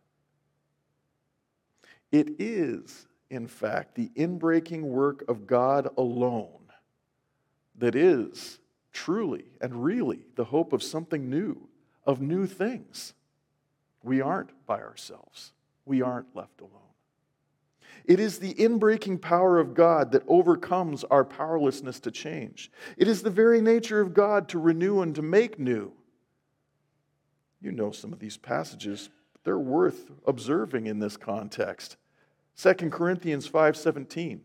It 2.12 2.40
is, 2.40 3.08
in 3.30 3.48
fact, 3.48 3.94
the 3.94 4.10
inbreaking 4.14 4.82
work 4.82 5.24
of 5.28 5.46
God 5.46 5.88
alone 5.96 6.60
that 7.78 7.96
is 7.96 8.58
truly 8.92 9.46
and 9.60 9.82
really 9.82 10.26
the 10.36 10.44
hope 10.44 10.74
of 10.74 10.82
something 10.82 11.30
new, 11.30 11.68
of 12.06 12.20
new 12.20 12.46
things. 12.46 13.14
We 14.02 14.20
aren't 14.20 14.50
by 14.66 14.80
ourselves, 14.80 15.52
we 15.86 16.02
aren't 16.02 16.36
left 16.36 16.60
alone. 16.60 16.78
It 18.04 18.18
is 18.20 18.38
the 18.38 18.54
inbreaking 18.54 19.20
power 19.20 19.58
of 19.58 19.74
God 19.74 20.12
that 20.12 20.24
overcomes 20.26 21.04
our 21.04 21.24
powerlessness 21.24 22.00
to 22.00 22.10
change. 22.10 22.70
It 22.96 23.06
is 23.06 23.22
the 23.22 23.30
very 23.30 23.60
nature 23.60 24.00
of 24.00 24.12
God 24.12 24.48
to 24.50 24.58
renew 24.58 25.00
and 25.00 25.14
to 25.14 25.22
make 25.22 25.58
new. 25.58 25.92
You 27.60 27.70
know 27.70 27.92
some 27.92 28.12
of 28.12 28.18
these 28.18 28.36
passages, 28.36 29.08
they're 29.44 29.58
worth 29.58 30.10
observing 30.26 30.88
in 30.88 30.98
this 30.98 31.16
context. 31.16 31.96
2 32.56 32.90
Corinthians 32.90 33.48
5:17. 33.48 34.40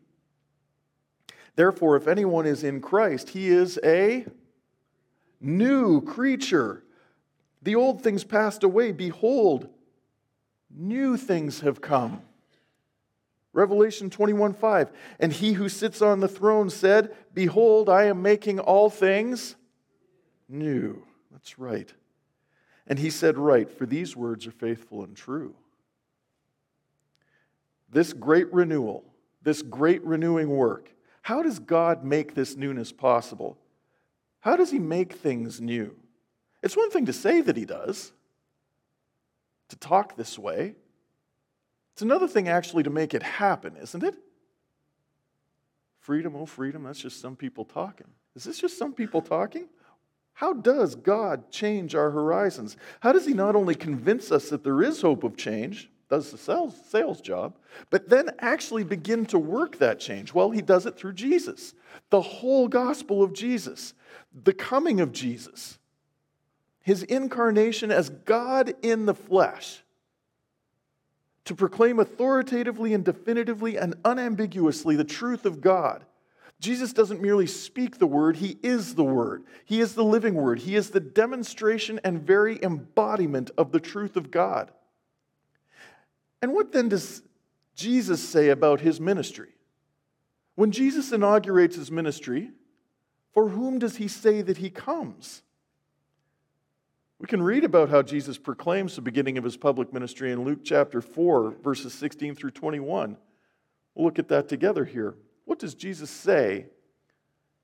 Therefore, 1.56 1.96
if 1.96 2.08
anyone 2.08 2.46
is 2.46 2.64
in 2.64 2.82
Christ, 2.82 3.30
he 3.30 3.50
is 3.50 3.80
a 3.84 4.26
new 5.42 6.02
creature. 6.02 6.84
The 7.64 7.76
old 7.76 8.04
things 8.04 8.24
passed 8.24 8.64
away. 8.64 8.92
Behold, 8.92 9.68
new 10.70 11.18
things 11.18 11.62
have 11.62 11.82
come. 11.82 12.22
Revelation 13.54 14.12
21 14.12 14.54
5. 14.54 14.92
And 15.20 15.34
he 15.34 15.54
who 15.54 15.68
sits 15.68 16.02
on 16.02 16.20
the 16.20 16.28
throne 16.28 16.70
said, 16.70 17.16
Behold, 17.34 17.90
I 17.90 18.04
am 18.04 18.22
making 18.22 18.60
all 18.60 18.92
things 18.92 19.56
new. 20.48 21.04
That's 21.32 21.58
right. 21.58 21.92
And 22.86 23.00
he 23.00 23.10
said, 23.10 23.36
Right, 23.36 23.70
for 23.72 23.88
these 23.88 24.16
words 24.16 24.46
are 24.46 24.52
faithful 24.52 25.04
and 25.04 25.16
true. 25.16 25.56
This 27.90 28.14
great 28.14 28.52
renewal, 28.54 29.04
this 29.42 29.62
great 29.62 30.04
renewing 30.04 30.50
work, 30.50 30.92
how 31.22 31.42
does 31.42 31.60
God 31.60 32.04
make 32.04 32.36
this 32.36 32.56
newness 32.56 32.92
possible? 32.92 33.58
How 34.40 34.56
does 34.56 34.72
he 34.72 34.80
make 34.80 35.14
things 35.14 35.60
new? 35.60 35.96
It's 36.64 36.78
one 36.78 36.90
thing 36.90 37.06
to 37.06 37.14
say 37.14 37.42
that 37.42 37.58
he 37.58 37.66
does, 37.66 38.12
to 39.70 39.76
talk 39.76 40.16
this 40.16 40.40
way. 40.40 40.76
It's 41.94 42.02
another 42.02 42.28
thing 42.28 42.48
actually 42.48 42.84
to 42.84 42.90
make 42.90 43.14
it 43.14 43.24
happen, 43.24 43.76
isn't 43.76 44.04
it? 44.04 44.16
Freedom, 46.00 46.36
oh, 46.36 46.46
freedom, 46.46 46.84
that's 46.84 47.00
just 47.00 47.20
some 47.20 47.36
people 47.36 47.66
talking. 47.66 48.08
Is 48.36 48.46
this 48.46 48.60
just 48.60 48.78
some 48.78 48.94
people 48.94 49.22
talking? 49.22 49.68
How 50.34 50.54
does 50.54 50.96
God 50.96 51.52
change 51.52 51.96
our 51.96 52.12
horizons? 52.12 52.78
How 53.00 53.12
does 53.12 53.26
He 53.26 53.34
not 53.34 53.56
only 53.56 53.76
convince 53.76 54.32
us 54.32 54.50
that 54.50 54.64
there 54.64 54.82
is 54.82 55.02
hope 55.02 55.24
of 55.24 55.36
change, 55.36 55.90
does 56.10 56.32
the 56.32 56.38
sales, 56.38 56.76
sales 56.90 57.22
job, 57.22 57.58
but 57.90 58.10
then 58.10 58.32
actually 58.40 58.84
begin 58.84 59.26
to 59.28 59.40
work 59.40 59.78
that 59.80 60.00
change? 60.00 60.34
Well, 60.34 60.52
He 60.52 60.62
does 60.62 60.86
it 60.86 60.98
through 60.98 61.14
Jesus, 61.14 61.74
the 62.10 62.22
whole 62.22 62.68
gospel 62.68 63.24
of 63.24 63.34
Jesus, 63.34 63.94
the 64.34 64.54
coming 64.54 65.02
of 65.02 65.12
Jesus, 65.12 65.78
His 66.82 67.04
incarnation 67.04 67.92
as 67.92 68.10
God 68.10 68.74
in 68.82 69.06
the 69.06 69.16
flesh 69.16 69.84
to 71.48 71.56
proclaim 71.56 71.98
authoritatively 71.98 72.94
and 72.94 73.06
definitively 73.06 73.78
and 73.78 73.96
unambiguously 74.04 74.98
the 74.98 75.06
truth 75.06 75.46
of 75.46 75.62
God. 75.62 76.06
Jesus 76.60 76.92
doesn't 76.92 77.22
merely 77.22 77.48
speak 77.48 78.00
the 78.00 78.08
word, 78.08 78.36
he 78.36 78.58
is 78.64 78.96
the 78.96 79.04
word. 79.04 79.44
He 79.64 79.80
is 79.80 79.94
the 79.94 80.04
living 80.04 80.34
word. 80.34 80.60
He 80.60 80.76
is 80.76 80.90
the 80.90 81.00
demonstration 81.00 82.02
and 82.04 82.22
very 82.22 82.62
embodiment 82.62 83.52
of 83.58 83.72
the 83.72 83.80
truth 83.80 84.18
of 84.18 84.30
God. 84.30 84.72
And 86.42 86.54
what 86.54 86.72
then 86.72 86.90
does 86.90 87.22
Jesus 87.76 88.28
say 88.28 88.50
about 88.50 88.82
his 88.82 89.00
ministry? 89.00 89.50
When 90.56 90.72
Jesus 90.72 91.12
inaugurates 91.12 91.76
his 91.76 91.92
ministry, 91.92 92.52
for 93.34 93.50
whom 93.50 93.80
does 93.80 93.98
he 93.98 94.08
say 94.08 94.42
that 94.42 94.58
he 94.58 94.70
comes? 94.70 95.44
We 97.20 97.28
can 97.28 97.42
read 97.42 97.64
about 97.64 97.90
how 97.90 98.04
Jesus 98.04 98.38
proclaims 98.38 98.96
the 98.96 99.02
beginning 99.02 99.38
of 99.38 99.44
his 99.44 99.58
public 99.58 99.92
ministry 99.92 100.32
in 100.32 100.44
Luke 100.44 100.60
chapter 100.64 101.02
4, 101.02 101.58
verses 101.64 101.94
16 101.94 102.36
through 102.36 102.52
21. 102.52 103.18
We'll 103.96 104.06
look 104.06 104.20
at 104.20 104.28
that 104.28 104.48
together 104.48 104.86
here. 104.86 105.16
What 105.46 105.60
does 105.60 105.74
Jesus 105.74 106.12
say 106.12 106.68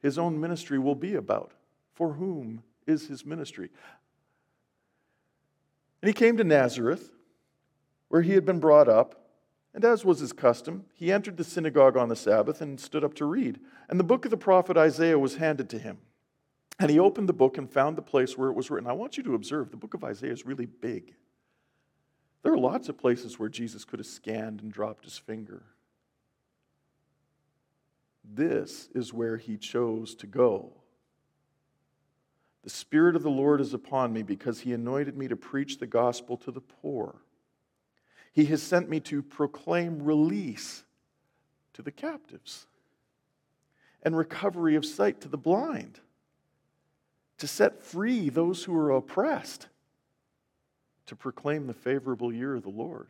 his 0.01 0.17
own 0.17 0.39
ministry 0.39 0.79
will 0.79 0.95
be 0.95 1.15
about? 1.15 1.51
For 1.93 2.13
whom 2.13 2.63
is 2.87 3.07
his 3.07 3.25
ministry? 3.25 3.69
And 6.01 6.07
he 6.07 6.13
came 6.13 6.37
to 6.37 6.43
Nazareth, 6.43 7.12
where 8.13 8.21
he 8.21 8.33
had 8.33 8.45
been 8.45 8.59
brought 8.59 8.87
up. 8.87 9.25
And 9.73 9.83
as 9.83 10.05
was 10.05 10.19
his 10.19 10.33
custom, 10.33 10.85
he 10.93 11.11
entered 11.11 11.35
the 11.35 11.43
synagogue 11.43 11.97
on 11.97 12.09
the 12.09 12.15
Sabbath 12.15 12.61
and 12.61 12.79
stood 12.79 13.03
up 13.03 13.15
to 13.15 13.25
read. 13.25 13.59
And 13.89 13.99
the 13.99 14.03
book 14.03 14.23
of 14.23 14.29
the 14.29 14.37
prophet 14.37 14.77
Isaiah 14.77 15.17
was 15.17 15.37
handed 15.37 15.67
to 15.71 15.79
him. 15.79 15.97
And 16.79 16.91
he 16.91 16.99
opened 16.99 17.27
the 17.27 17.33
book 17.33 17.57
and 17.57 17.67
found 17.67 17.97
the 17.97 18.03
place 18.03 18.37
where 18.37 18.51
it 18.51 18.55
was 18.55 18.69
written. 18.69 18.87
I 18.87 18.93
want 18.93 19.17
you 19.17 19.23
to 19.23 19.33
observe 19.33 19.71
the 19.71 19.77
book 19.77 19.95
of 19.95 20.03
Isaiah 20.03 20.31
is 20.31 20.45
really 20.45 20.67
big. 20.67 21.15
There 22.43 22.53
are 22.53 22.57
lots 22.57 22.87
of 22.87 22.99
places 22.99 23.39
where 23.39 23.49
Jesus 23.49 23.83
could 23.83 23.97
have 23.97 24.05
scanned 24.05 24.61
and 24.61 24.71
dropped 24.71 25.05
his 25.05 25.17
finger. 25.17 25.63
This 28.23 28.89
is 28.93 29.11
where 29.11 29.37
he 29.37 29.57
chose 29.57 30.13
to 30.17 30.27
go. 30.27 30.71
The 32.63 32.69
Spirit 32.69 33.15
of 33.15 33.23
the 33.23 33.31
Lord 33.31 33.59
is 33.59 33.73
upon 33.73 34.13
me 34.13 34.21
because 34.21 34.59
he 34.59 34.71
anointed 34.71 35.17
me 35.17 35.27
to 35.29 35.35
preach 35.35 35.79
the 35.79 35.87
gospel 35.87 36.37
to 36.37 36.51
the 36.51 36.61
poor. 36.61 37.22
He 38.33 38.45
has 38.45 38.61
sent 38.61 38.89
me 38.89 38.99
to 39.01 39.21
proclaim 39.21 40.03
release 40.03 40.83
to 41.73 41.81
the 41.81 41.91
captives 41.91 42.65
and 44.01 44.17
recovery 44.17 44.75
of 44.75 44.85
sight 44.85 45.21
to 45.21 45.29
the 45.29 45.37
blind 45.37 45.99
to 47.37 47.47
set 47.47 47.83
free 47.83 48.29
those 48.29 48.63
who 48.63 48.75
are 48.77 48.91
oppressed, 48.91 49.67
to 51.05 51.15
proclaim 51.15 51.67
the 51.67 51.73
favorable 51.73 52.33
year 52.33 52.55
of 52.55 52.63
the 52.63 52.69
Lord. 52.69 53.07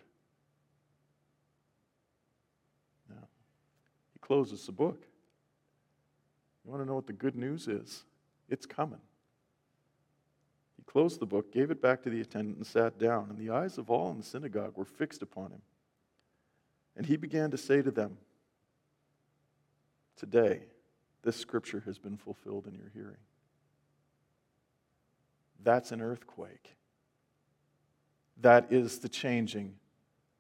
Now, 3.09 3.27
he 4.13 4.19
closes 4.19 4.65
the 4.65 4.71
book. 4.71 5.05
You 6.65 6.71
want 6.71 6.81
to 6.81 6.87
know 6.87 6.95
what 6.95 7.07
the 7.07 7.13
good 7.13 7.35
news 7.35 7.67
is? 7.67 8.03
It's 8.49 8.65
coming. 8.65 9.01
He 10.83 10.91
closed 10.91 11.21
the 11.21 11.25
book, 11.25 11.53
gave 11.53 11.71
it 11.71 11.81
back 11.81 12.03
to 12.03 12.09
the 12.09 12.19
attendant, 12.19 12.57
and 12.57 12.67
sat 12.67 12.99
down, 12.99 13.29
and 13.29 13.37
the 13.37 13.53
eyes 13.53 13.77
of 13.77 13.89
all 13.89 14.11
in 14.11 14.17
the 14.17 14.23
synagogue 14.23 14.75
were 14.75 14.83
fixed 14.83 15.21
upon 15.21 15.51
him. 15.51 15.61
And 16.97 17.05
he 17.05 17.15
began 17.15 17.51
to 17.51 17.57
say 17.57 17.81
to 17.81 17.89
them, 17.89 18.17
Today, 20.17 20.63
this 21.21 21.37
scripture 21.37 21.81
has 21.85 21.97
been 21.97 22.17
fulfilled 22.17 22.67
in 22.67 22.75
your 22.75 22.89
hearing. 22.93 23.17
That's 25.63 25.93
an 25.93 26.01
earthquake. 26.01 26.75
That 28.41 28.67
is 28.69 28.99
the 28.99 29.09
changing 29.09 29.75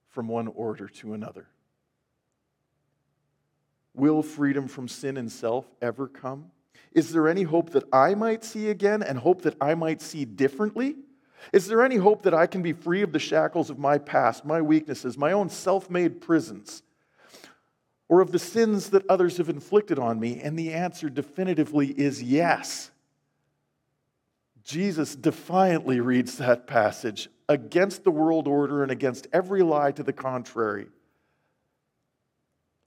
from 0.09 0.27
one 0.27 0.47
order 0.47 0.89
to 0.89 1.13
another. 1.13 1.47
Will 3.93 4.21
freedom 4.21 4.67
from 4.67 4.89
sin 4.89 5.15
and 5.15 5.31
self 5.31 5.65
ever 5.81 6.09
come? 6.09 6.51
Is 6.93 7.11
there 7.11 7.27
any 7.27 7.43
hope 7.43 7.71
that 7.71 7.83
I 7.91 8.15
might 8.15 8.43
see 8.43 8.69
again 8.69 9.01
and 9.01 9.17
hope 9.17 9.41
that 9.43 9.55
I 9.59 9.75
might 9.75 10.01
see 10.01 10.25
differently? 10.25 10.95
Is 11.51 11.67
there 11.67 11.83
any 11.83 11.97
hope 11.97 12.23
that 12.23 12.33
I 12.33 12.47
can 12.47 12.61
be 12.61 12.73
free 12.73 13.01
of 13.01 13.11
the 13.11 13.19
shackles 13.19 13.69
of 13.69 13.79
my 13.79 13.97
past, 13.97 14.45
my 14.45 14.61
weaknesses, 14.61 15.17
my 15.17 15.31
own 15.31 15.49
self 15.49 15.89
made 15.89 16.21
prisons, 16.21 16.83
or 18.07 18.21
of 18.21 18.31
the 18.31 18.39
sins 18.39 18.91
that 18.91 19.05
others 19.09 19.37
have 19.37 19.49
inflicted 19.49 19.99
on 19.99 20.19
me? 20.19 20.39
And 20.39 20.57
the 20.57 20.71
answer 20.71 21.09
definitively 21.09 21.87
is 21.87 22.23
yes. 22.23 22.91
Jesus 24.63 25.15
defiantly 25.15 25.99
reads 25.99 26.37
that 26.37 26.67
passage 26.67 27.29
against 27.49 28.03
the 28.03 28.11
world 28.11 28.47
order 28.47 28.81
and 28.81 28.91
against 28.91 29.27
every 29.33 29.61
lie 29.61 29.91
to 29.91 30.03
the 30.03 30.13
contrary. 30.13 30.87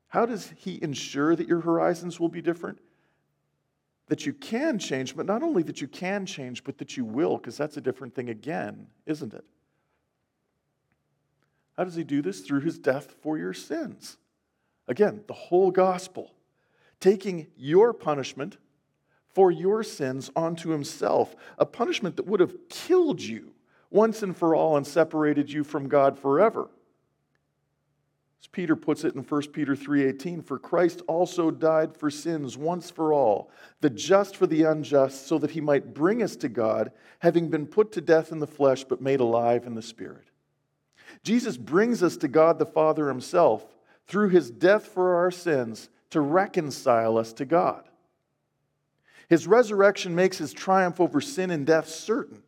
How 0.09 0.25
does 0.25 0.53
he 0.57 0.83
ensure 0.83 1.37
that 1.37 1.49
your 1.49 1.61
horizons 1.61 2.19
will 2.19 2.31
be 2.31 2.41
different? 2.41 2.79
That 4.09 4.25
you 4.25 4.33
can 4.33 4.79
change, 4.79 5.17
but 5.17 5.27
not 5.27 5.43
only 5.43 5.63
that 5.65 5.81
you 5.81 5.89
can 5.89 6.27
change, 6.27 6.63
but 6.63 6.79
that 6.79 6.97
you 6.97 7.05
will, 7.05 7.39
because 7.39 7.57
that's 7.57 7.77
a 7.77 7.81
different 7.81 8.15
thing 8.15 8.29
again, 8.29 8.87
isn't 9.05 9.35
it? 9.35 9.45
How 11.77 11.85
does 11.85 11.97
he 11.97 12.05
do 12.05 12.23
this? 12.23 12.41
Through 12.41 12.61
his 12.61 12.79
death 12.79 13.17
for 13.21 13.37
your 13.37 13.53
sins. 13.53 14.17
Again, 14.89 15.23
the 15.27 15.35
whole 15.35 15.71
gospel. 15.71 16.33
Taking 17.01 17.49
your 17.57 17.93
punishment 17.93 18.57
for 19.35 19.51
your 19.51 19.83
sins 19.83 20.31
onto 20.35 20.71
himself, 20.71 21.37
a 21.59 21.67
punishment 21.67 22.17
that 22.17 22.27
would 22.27 22.41
have 22.41 22.55
killed 22.69 23.21
you 23.21 23.53
once 23.91 24.23
and 24.23 24.37
for 24.37 24.55
all 24.55 24.77
and 24.77 24.87
separated 24.87 25.51
you 25.51 25.63
from 25.65 25.89
God 25.89 26.19
forever. 26.19 26.69
As 28.41 28.47
Peter 28.49 28.77
puts 28.77 29.05
it 29.05 29.15
in 29.15 29.23
1 29.23 29.53
Peter 29.53 29.75
3:18, 29.75 30.43
for 30.43 30.59
Christ 30.59 31.03
also 31.07 31.51
died 31.51 31.97
for 31.97 32.11
sins 32.11 32.57
once 32.57 32.91
for 32.91 33.13
all, 33.13 33.51
the 33.81 33.91
just 33.91 34.37
for 34.37 34.47
the 34.47 34.63
unjust, 34.63 35.27
so 35.27 35.39
that 35.39 35.53
he 35.53 35.61
might 35.61 35.95
bring 35.95 36.23
us 36.23 36.37
to 36.37 36.49
God, 36.49 36.93
having 37.21 37.49
been 37.49 37.67
put 37.67 37.93
to 37.93 38.01
death 38.01 38.33
in 38.33 38.39
the 38.39 38.47
flesh 38.47 38.85
but 38.85 39.01
made 39.01 39.21
alive 39.21 39.67
in 39.67 39.75
the 39.75 39.83
spirit. 39.83 40.27
Jesus 41.23 41.57
brings 41.57 42.03
us 42.03 42.17
to 42.19 42.29
God 42.29 42.59
the 42.59 42.67
Father 42.67 43.09
himself 43.09 43.77
through 44.07 44.29
his 44.29 44.51
death 44.51 44.87
for 44.87 45.17
our 45.17 45.31
sins 45.31 45.89
to 46.11 46.21
reconcile 46.21 47.19
us 47.19 47.33
to 47.35 47.45
God. 47.45 47.89
His 49.29 49.47
resurrection 49.47 50.15
makes 50.15 50.39
his 50.39 50.53
triumph 50.53 51.01
over 51.01 51.21
sin 51.21 51.51
and 51.51 51.67
death 51.67 51.89
certain. 51.89 52.43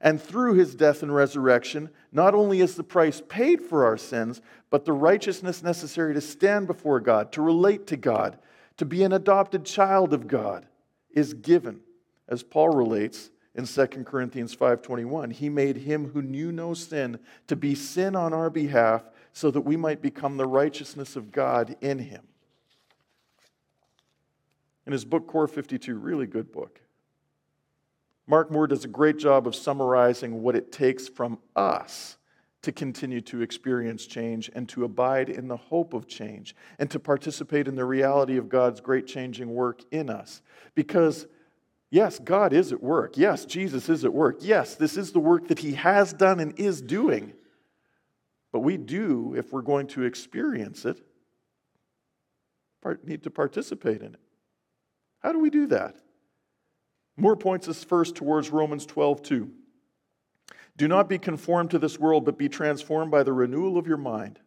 And 0.00 0.20
through 0.20 0.54
his 0.54 0.74
death 0.74 1.02
and 1.02 1.14
resurrection, 1.14 1.90
not 2.12 2.34
only 2.34 2.60
is 2.60 2.74
the 2.74 2.82
price 2.82 3.22
paid 3.28 3.62
for 3.62 3.84
our 3.84 3.96
sins, 3.96 4.42
but 4.70 4.84
the 4.84 4.92
righteousness 4.92 5.62
necessary 5.62 6.14
to 6.14 6.20
stand 6.20 6.66
before 6.66 7.00
God, 7.00 7.32
to 7.32 7.42
relate 7.42 7.86
to 7.88 7.96
God, 7.96 8.38
to 8.76 8.84
be 8.84 9.02
an 9.02 9.12
adopted 9.12 9.64
child 9.64 10.12
of 10.12 10.26
God 10.26 10.66
is 11.10 11.32
given. 11.32 11.80
As 12.28 12.42
Paul 12.42 12.70
relates 12.70 13.30
in 13.54 13.66
2 13.66 14.04
Corinthians 14.04 14.54
5:21, 14.54 15.30
he 15.30 15.48
made 15.48 15.76
him 15.78 16.10
who 16.10 16.22
knew 16.22 16.50
no 16.50 16.74
sin 16.74 17.18
to 17.46 17.56
be 17.56 17.74
sin 17.74 18.16
on 18.16 18.32
our 18.32 18.50
behalf 18.50 19.08
so 19.32 19.50
that 19.50 19.60
we 19.62 19.76
might 19.76 20.02
become 20.02 20.36
the 20.36 20.46
righteousness 20.46 21.16
of 21.16 21.32
God 21.32 21.76
in 21.80 21.98
him. 21.98 22.26
In 24.86 24.92
his 24.92 25.04
book 25.04 25.26
Core 25.26 25.48
52, 25.48 25.96
really 25.96 26.26
good 26.26 26.52
book. 26.52 26.80
Mark 28.26 28.50
Moore 28.50 28.66
does 28.66 28.84
a 28.84 28.88
great 28.88 29.18
job 29.18 29.46
of 29.46 29.54
summarizing 29.54 30.42
what 30.42 30.56
it 30.56 30.72
takes 30.72 31.08
from 31.08 31.38
us 31.54 32.16
to 32.62 32.72
continue 32.72 33.20
to 33.20 33.42
experience 33.42 34.06
change 34.06 34.50
and 34.54 34.66
to 34.70 34.84
abide 34.84 35.28
in 35.28 35.48
the 35.48 35.56
hope 35.56 35.92
of 35.92 36.06
change 36.08 36.56
and 36.78 36.90
to 36.90 36.98
participate 36.98 37.68
in 37.68 37.74
the 37.74 37.84
reality 37.84 38.38
of 38.38 38.48
God's 38.48 38.80
great 38.80 39.06
changing 39.06 39.54
work 39.54 39.82
in 39.90 40.08
us. 40.08 40.40
Because, 40.74 41.26
yes, 41.90 42.18
God 42.18 42.54
is 42.54 42.72
at 42.72 42.82
work. 42.82 43.18
Yes, 43.18 43.44
Jesus 43.44 43.90
is 43.90 44.02
at 44.06 44.14
work. 44.14 44.38
Yes, 44.40 44.76
this 44.76 44.96
is 44.96 45.12
the 45.12 45.20
work 45.20 45.48
that 45.48 45.58
He 45.58 45.74
has 45.74 46.14
done 46.14 46.40
and 46.40 46.58
is 46.58 46.80
doing. 46.80 47.34
But 48.50 48.60
we 48.60 48.78
do, 48.78 49.34
if 49.36 49.52
we're 49.52 49.60
going 49.60 49.88
to 49.88 50.04
experience 50.04 50.86
it, 50.86 50.98
need 53.04 53.22
to 53.24 53.30
participate 53.30 54.00
in 54.00 54.14
it. 54.14 54.20
How 55.20 55.32
do 55.32 55.38
we 55.38 55.50
do 55.50 55.66
that? 55.66 55.96
Moore 57.16 57.36
points 57.36 57.68
us 57.68 57.84
first 57.84 58.16
towards 58.16 58.50
Romans 58.50 58.86
12, 58.86 59.22
2. 59.22 59.50
Do 60.76 60.88
not 60.88 61.08
be 61.08 61.18
conformed 61.18 61.70
to 61.70 61.78
this 61.78 61.98
world, 62.00 62.24
but 62.24 62.36
be 62.36 62.48
transformed 62.48 63.10
by 63.10 63.22
the 63.22 63.32
renewal 63.32 63.78
of 63.78 63.86
your 63.86 63.96
mind, 63.96 64.40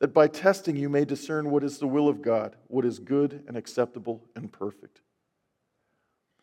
that 0.00 0.12
by 0.12 0.26
testing 0.26 0.76
you 0.76 0.88
may 0.88 1.04
discern 1.04 1.50
what 1.50 1.62
is 1.62 1.78
the 1.78 1.86
will 1.86 2.08
of 2.08 2.20
God, 2.20 2.56
what 2.66 2.84
is 2.84 2.98
good 2.98 3.44
and 3.46 3.56
acceptable 3.56 4.24
and 4.34 4.50
perfect. 4.52 5.00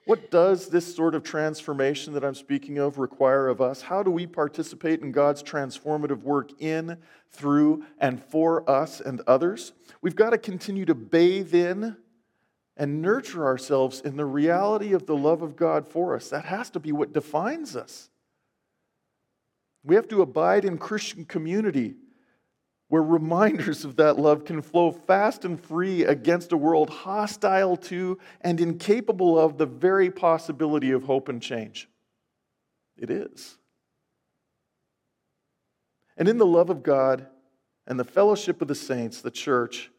What 0.06 0.32
does 0.32 0.70
this 0.70 0.96
sort 0.96 1.14
of 1.14 1.24
transformation 1.24 2.14
that 2.14 2.24
I'm 2.24 2.34
speaking 2.34 2.80
of 2.80 2.98
require 2.98 3.48
of 3.48 3.62
us? 3.62 3.82
How 3.82 4.02
do 4.02 4.10
we 4.10 4.26
participate 4.26 5.02
in 5.02 5.12
God's 5.12 5.44
transformative 5.44 6.24
work 6.24 6.50
in, 6.60 6.98
through, 7.30 7.86
and 8.00 8.24
for 8.24 8.68
us 8.68 9.02
and 9.02 9.22
others? 9.28 9.74
We've 10.02 10.16
got 10.16 10.32
to 10.32 10.40
continue 10.40 10.86
to 10.86 10.96
bathe 10.96 11.54
in 11.54 11.98
and 12.80 13.02
nurture 13.02 13.46
ourselves 13.46 14.00
in 14.00 14.16
the 14.16 14.26
reality 14.26 14.94
of 14.94 15.06
the 15.06 15.16
love 15.16 15.42
of 15.42 15.58
God 15.58 15.86
for 15.86 16.16
us. 16.16 16.30
That 16.30 16.46
has 16.46 16.70
to 16.72 16.80
be 16.80 16.94
what 16.94 17.12
defines 17.12 17.76
us. 17.76 18.10
We 19.84 19.96
have 19.96 20.08
to 20.08 20.22
abide 20.22 20.64
in 20.64 20.78
Christian 20.78 21.26
community 21.26 21.96
where 22.88 23.04
reminders 23.04 23.84
of 23.84 23.98
that 23.98 24.18
love 24.18 24.46
can 24.46 24.62
flow 24.62 24.92
fast 24.92 25.44
and 25.44 25.62
free 25.62 26.06
against 26.06 26.54
a 26.54 26.58
world 26.58 26.90
hostile 26.90 27.76
to 27.76 28.18
and 28.42 28.60
incapable 28.62 29.38
of 29.38 29.58
the 29.58 29.66
very 29.66 30.10
possibility 30.10 30.92
of 30.92 31.04
hope 31.04 31.28
and 31.28 31.42
change. 31.42 31.90
It 32.98 33.10
is. 33.10 33.58
And 36.18 36.28
in 36.28 36.38
the 36.38 36.46
love 36.46 36.70
of 36.70 36.82
God 36.82 37.28
and 37.86 38.00
the 38.00 38.06
fellowship 38.06 38.62
of 38.62 38.70
the 38.70 38.76
saints, 38.76 39.22
the 39.22 39.32
church, 39.32 39.92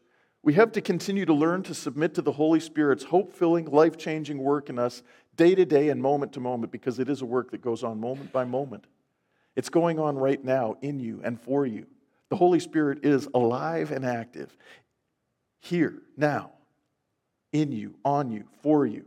we 0.43 0.53
have 0.53 0.71
to 0.71 0.81
continue 0.81 1.25
to 1.25 1.33
learn 1.33 1.63
to 1.63 1.73
submit 1.73 2.15
to 2.15 2.21
the 2.21 2.31
Holy 2.31 2.59
Spirit's 2.59 3.03
hope 3.03 3.33
filling, 3.33 3.65
life 3.65 3.97
changing 3.97 4.39
work 4.39 4.69
in 4.69 4.79
us 4.79 5.03
day 5.35 5.55
to 5.55 5.65
day 5.65 5.89
and 5.89 6.01
moment 6.01 6.33
to 6.33 6.39
moment 6.39 6.71
because 6.71 6.99
it 6.99 7.09
is 7.09 7.21
a 7.21 7.25
work 7.25 7.51
that 7.51 7.61
goes 7.61 7.83
on 7.83 7.99
moment 7.99 8.31
by 8.31 8.43
moment. 8.43 8.85
It's 9.55 9.69
going 9.69 9.99
on 9.99 10.17
right 10.17 10.43
now 10.43 10.77
in 10.81 10.99
you 10.99 11.21
and 11.23 11.39
for 11.39 11.65
you. 11.65 11.85
The 12.29 12.35
Holy 12.35 12.59
Spirit 12.59 13.05
is 13.05 13.27
alive 13.33 13.91
and 13.91 14.05
active 14.05 14.55
here, 15.59 16.01
now, 16.17 16.51
in 17.53 17.71
you, 17.71 17.93
on 18.03 18.31
you, 18.31 18.45
for 18.63 18.85
you, 18.85 19.05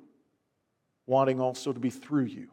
wanting 1.07 1.41
also 1.41 1.73
to 1.73 1.81
be 1.81 1.91
through 1.91 2.27
you. 2.27 2.49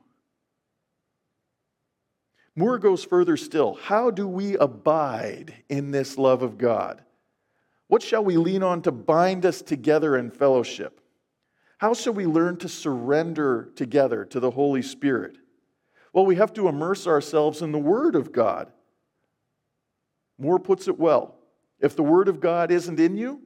Moore 2.56 2.80
goes 2.80 3.04
further 3.04 3.38
still. 3.38 3.76
How 3.76 4.10
do 4.10 4.28
we 4.28 4.58
abide 4.58 5.54
in 5.70 5.92
this 5.92 6.18
love 6.18 6.42
of 6.42 6.58
God? 6.58 7.04
What 7.92 8.02
shall 8.02 8.24
we 8.24 8.38
lean 8.38 8.64
on 8.64 8.84
to 8.84 8.92
bind 8.94 9.46
us 9.46 9.62
together 9.62 10.16
in 10.16 10.32
fellowship? 10.32 11.02
How 11.78 11.94
shall 11.94 12.14
we 12.14 12.26
learn 12.26 12.56
to 12.60 12.70
surrender 12.70 13.70
together 13.76 14.24
to 14.24 14.40
the 14.40 14.52
Holy 14.52 14.82
Spirit? 14.82 15.38
Well, 16.14 16.26
we 16.26 16.38
have 16.38 16.54
to 16.54 16.70
immerse 16.70 17.06
ourselves 17.06 17.62
in 17.62 17.74
the 17.74 17.78
Word 17.78 18.16
of 18.16 18.32
God. 18.32 18.72
Moore 20.38 20.58
puts 20.58 20.88
it 20.88 20.98
well 20.98 21.36
if 21.82 21.98
the 21.98 22.02
Word 22.02 22.30
of 22.30 22.40
God 22.40 22.72
isn't 22.72 22.98
in 22.98 23.18
you, 23.18 23.42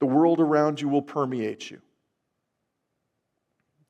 the 0.00 0.06
world 0.06 0.40
around 0.40 0.80
you 0.80 0.88
will 0.88 1.00
permeate 1.00 1.70
you. 1.70 1.80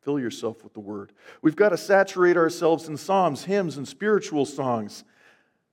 Fill 0.03 0.21
yourself 0.21 0.63
with 0.63 0.75
the 0.75 0.81
Word. 0.81 1.15
We've 1.41 1.57
got 1.57 1.71
to 1.71 1.79
saturate 1.79 2.37
ourselves 2.37 2.89
in 2.89 2.99
psalms, 2.99 3.45
hymns, 3.45 3.79
and 3.79 3.89
spiritual 3.89 4.45
songs 4.45 5.05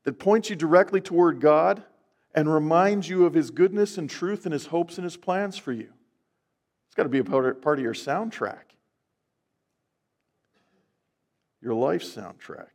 that 0.06 0.20
point 0.20 0.50
you 0.50 0.56
directly 0.56 1.02
toward 1.02 1.42
God 1.42 1.84
and 2.34 2.52
remind 2.52 3.08
you 3.08 3.26
of 3.26 3.34
his 3.34 3.52
goodness 3.52 3.98
and 3.98 4.10
truth 4.10 4.46
and 4.46 4.54
his 4.54 4.68
hopes 4.68 4.98
and 4.98 5.04
his 5.04 5.18
plans 5.18 5.58
for 5.58 5.72
you. 5.72 5.90
It's 6.88 6.96
got 6.96 7.04
to 7.04 7.10
be 7.10 7.20
a 7.20 7.24
part 7.24 7.66
of 7.66 7.80
your 7.80 7.94
soundtrack, 7.94 8.76
your 11.62 11.74
life 11.74 12.04
soundtrack. 12.04 12.68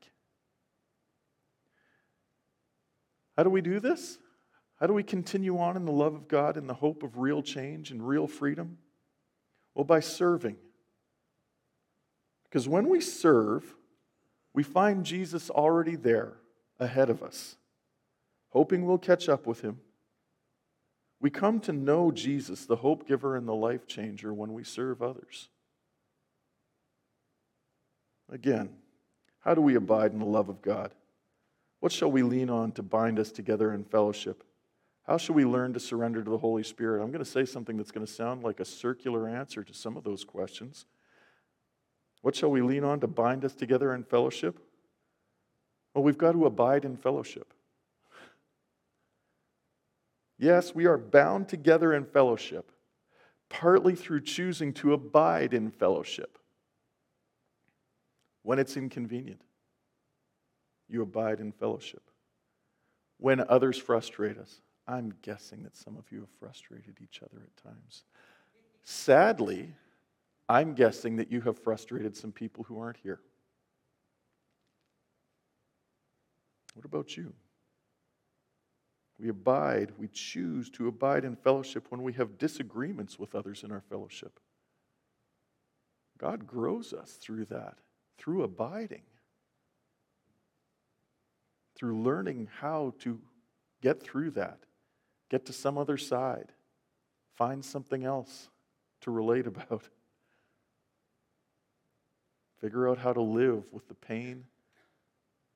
How 3.36 3.42
do 3.42 3.50
we 3.50 3.60
do 3.60 3.80
this? 3.80 4.18
How 4.78 4.86
do 4.86 4.92
we 4.92 5.02
continue 5.02 5.58
on 5.58 5.76
in 5.76 5.84
the 5.84 5.92
love 5.92 6.14
of 6.14 6.28
God 6.28 6.56
in 6.56 6.66
the 6.66 6.74
hope 6.74 7.02
of 7.02 7.18
real 7.18 7.42
change 7.42 7.90
and 7.90 8.06
real 8.06 8.26
freedom? 8.26 8.78
Well, 9.74 9.84
by 9.84 10.00
serving. 10.00 10.56
Because 12.44 12.68
when 12.68 12.88
we 12.88 13.00
serve, 13.00 13.74
we 14.52 14.62
find 14.62 15.04
Jesus 15.04 15.50
already 15.50 15.96
there 15.96 16.34
ahead 16.78 17.10
of 17.10 17.22
us 17.22 17.56
hoping 18.54 18.86
we'll 18.86 18.96
catch 18.96 19.28
up 19.28 19.46
with 19.46 19.60
him. 19.60 19.80
We 21.20 21.28
come 21.28 21.60
to 21.60 21.72
know 21.72 22.10
Jesus, 22.10 22.64
the 22.64 22.76
hope 22.76 23.06
giver 23.06 23.36
and 23.36 23.48
the 23.48 23.54
life 23.54 23.86
changer, 23.86 24.32
when 24.32 24.52
we 24.52 24.64
serve 24.64 25.02
others. 25.02 25.48
Again, 28.30 28.70
how 29.40 29.54
do 29.54 29.60
we 29.60 29.74
abide 29.74 30.12
in 30.12 30.18
the 30.18 30.24
love 30.24 30.48
of 30.48 30.62
God? 30.62 30.94
What 31.80 31.92
shall 31.92 32.10
we 32.10 32.22
lean 32.22 32.48
on 32.48 32.72
to 32.72 32.82
bind 32.82 33.18
us 33.18 33.30
together 33.30 33.72
in 33.74 33.84
fellowship? 33.84 34.44
How 35.06 35.18
shall 35.18 35.34
we 35.34 35.44
learn 35.44 35.74
to 35.74 35.80
surrender 35.80 36.22
to 36.22 36.30
the 36.30 36.38
Holy 36.38 36.62
Spirit? 36.62 37.02
I'm 37.02 37.10
going 37.10 37.24
to 37.24 37.30
say 37.30 37.44
something 37.44 37.76
that's 37.76 37.90
going 37.90 38.06
to 38.06 38.12
sound 38.12 38.42
like 38.42 38.60
a 38.60 38.64
circular 38.64 39.28
answer 39.28 39.62
to 39.62 39.74
some 39.74 39.96
of 39.96 40.04
those 40.04 40.24
questions. 40.24 40.86
What 42.22 42.34
shall 42.34 42.50
we 42.50 42.62
lean 42.62 42.84
on 42.84 43.00
to 43.00 43.06
bind 43.06 43.44
us 43.44 43.54
together 43.54 43.94
in 43.94 44.04
fellowship? 44.04 44.58
Well, 45.92 46.04
we've 46.04 46.16
got 46.16 46.32
to 46.32 46.46
abide 46.46 46.86
in 46.86 46.96
fellowship. 46.96 47.52
Yes, 50.44 50.74
we 50.74 50.84
are 50.84 50.98
bound 50.98 51.48
together 51.48 51.94
in 51.94 52.04
fellowship, 52.04 52.70
partly 53.48 53.94
through 53.94 54.20
choosing 54.20 54.74
to 54.74 54.92
abide 54.92 55.54
in 55.54 55.70
fellowship. 55.70 56.38
When 58.42 58.58
it's 58.58 58.76
inconvenient, 58.76 59.40
you 60.86 61.00
abide 61.00 61.40
in 61.40 61.50
fellowship. 61.50 62.02
When 63.16 63.40
others 63.48 63.78
frustrate 63.78 64.36
us, 64.36 64.60
I'm 64.86 65.14
guessing 65.22 65.62
that 65.62 65.78
some 65.78 65.96
of 65.96 66.12
you 66.12 66.20
have 66.20 66.28
frustrated 66.38 66.98
each 67.02 67.22
other 67.22 67.42
at 67.42 67.64
times. 67.64 68.04
Sadly, 68.82 69.74
I'm 70.46 70.74
guessing 70.74 71.16
that 71.16 71.32
you 71.32 71.40
have 71.40 71.58
frustrated 71.58 72.14
some 72.14 72.32
people 72.32 72.64
who 72.64 72.78
aren't 72.78 72.98
here. 72.98 73.20
What 76.74 76.84
about 76.84 77.16
you? 77.16 77.32
We 79.24 79.30
abide, 79.30 79.92
we 79.96 80.08
choose 80.08 80.68
to 80.72 80.86
abide 80.86 81.24
in 81.24 81.34
fellowship 81.34 81.86
when 81.88 82.02
we 82.02 82.12
have 82.12 82.36
disagreements 82.36 83.18
with 83.18 83.34
others 83.34 83.64
in 83.64 83.72
our 83.72 83.80
fellowship. 83.80 84.38
God 86.18 86.46
grows 86.46 86.92
us 86.92 87.12
through 87.12 87.46
that, 87.46 87.78
through 88.18 88.42
abiding, 88.42 89.04
through 91.74 92.02
learning 92.02 92.50
how 92.58 92.92
to 92.98 93.18
get 93.80 94.02
through 94.02 94.32
that, 94.32 94.58
get 95.30 95.46
to 95.46 95.54
some 95.54 95.78
other 95.78 95.96
side, 95.96 96.52
find 97.34 97.64
something 97.64 98.04
else 98.04 98.50
to 99.00 99.10
relate 99.10 99.46
about, 99.46 99.88
figure 102.60 102.90
out 102.90 102.98
how 102.98 103.14
to 103.14 103.22
live 103.22 103.72
with 103.72 103.88
the 103.88 103.94
pain 103.94 104.44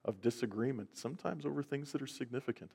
of 0.07 0.23
disagreement, 0.23 0.97
sometimes 0.97 1.45
over 1.45 1.63
things 1.63 1.93
that 1.93 2.01
are 2.01 2.07
significant. 2.07 2.71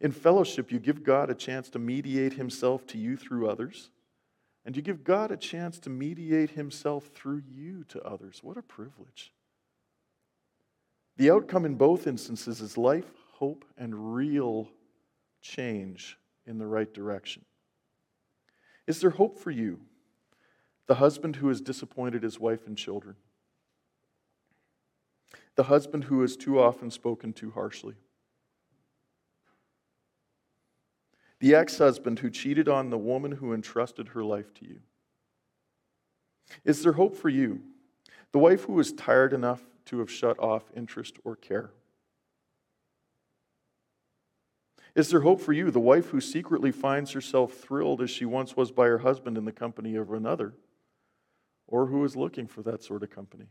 In 0.00 0.12
fellowship, 0.12 0.72
you 0.72 0.78
give 0.78 1.02
God 1.02 1.28
a 1.28 1.34
chance 1.34 1.68
to 1.70 1.78
mediate 1.78 2.34
himself 2.34 2.86
to 2.88 2.98
you 2.98 3.16
through 3.16 3.48
others, 3.48 3.90
and 4.64 4.74
you 4.74 4.82
give 4.82 5.04
God 5.04 5.30
a 5.30 5.36
chance 5.36 5.78
to 5.80 5.90
mediate 5.90 6.50
himself 6.50 7.10
through 7.14 7.42
you 7.46 7.84
to 7.88 8.02
others. 8.02 8.40
What 8.42 8.56
a 8.56 8.62
privilege. 8.62 9.32
The 11.16 11.30
outcome 11.30 11.66
in 11.66 11.74
both 11.74 12.06
instances 12.06 12.62
is 12.62 12.78
life, 12.78 13.10
hope, 13.32 13.64
and 13.76 14.14
real 14.14 14.68
change 15.42 16.18
in 16.46 16.58
the 16.58 16.66
right 16.66 16.92
direction. 16.92 17.44
Is 18.86 19.00
there 19.00 19.10
hope 19.10 19.38
for 19.38 19.50
you, 19.50 19.80
the 20.86 20.94
husband 20.94 21.36
who 21.36 21.48
has 21.48 21.60
disappointed 21.60 22.22
his 22.22 22.40
wife 22.40 22.66
and 22.66 22.76
children? 22.76 23.16
The 25.56 25.64
husband 25.64 26.04
who 26.04 26.22
has 26.22 26.36
too 26.36 26.58
often 26.58 26.90
spoken 26.90 27.34
too 27.34 27.50
harshly? 27.50 27.96
The 31.40 31.54
ex 31.54 31.78
husband 31.78 32.18
who 32.18 32.30
cheated 32.30 32.68
on 32.68 32.90
the 32.90 32.98
woman 32.98 33.32
who 33.32 33.54
entrusted 33.54 34.08
her 34.08 34.22
life 34.22 34.52
to 34.54 34.66
you? 34.66 34.80
Is 36.64 36.82
there 36.82 36.92
hope 36.92 37.16
for 37.16 37.28
you, 37.28 37.62
the 38.32 38.38
wife 38.38 38.64
who 38.64 38.78
is 38.78 38.92
tired 38.92 39.32
enough 39.32 39.62
to 39.86 40.00
have 40.00 40.10
shut 40.10 40.38
off 40.38 40.64
interest 40.76 41.16
or 41.24 41.36
care? 41.36 41.70
Is 44.94 45.08
there 45.08 45.20
hope 45.20 45.40
for 45.40 45.52
you, 45.52 45.70
the 45.70 45.80
wife 45.80 46.08
who 46.08 46.20
secretly 46.20 46.72
finds 46.72 47.12
herself 47.12 47.54
thrilled 47.54 48.02
as 48.02 48.10
she 48.10 48.24
once 48.24 48.56
was 48.56 48.72
by 48.72 48.86
her 48.86 48.98
husband 48.98 49.38
in 49.38 49.44
the 49.44 49.52
company 49.52 49.94
of 49.94 50.12
another, 50.12 50.54
or 51.66 51.86
who 51.86 52.04
is 52.04 52.16
looking 52.16 52.46
for 52.46 52.62
that 52.62 52.82
sort 52.82 53.02
of 53.02 53.10
company? 53.10 53.46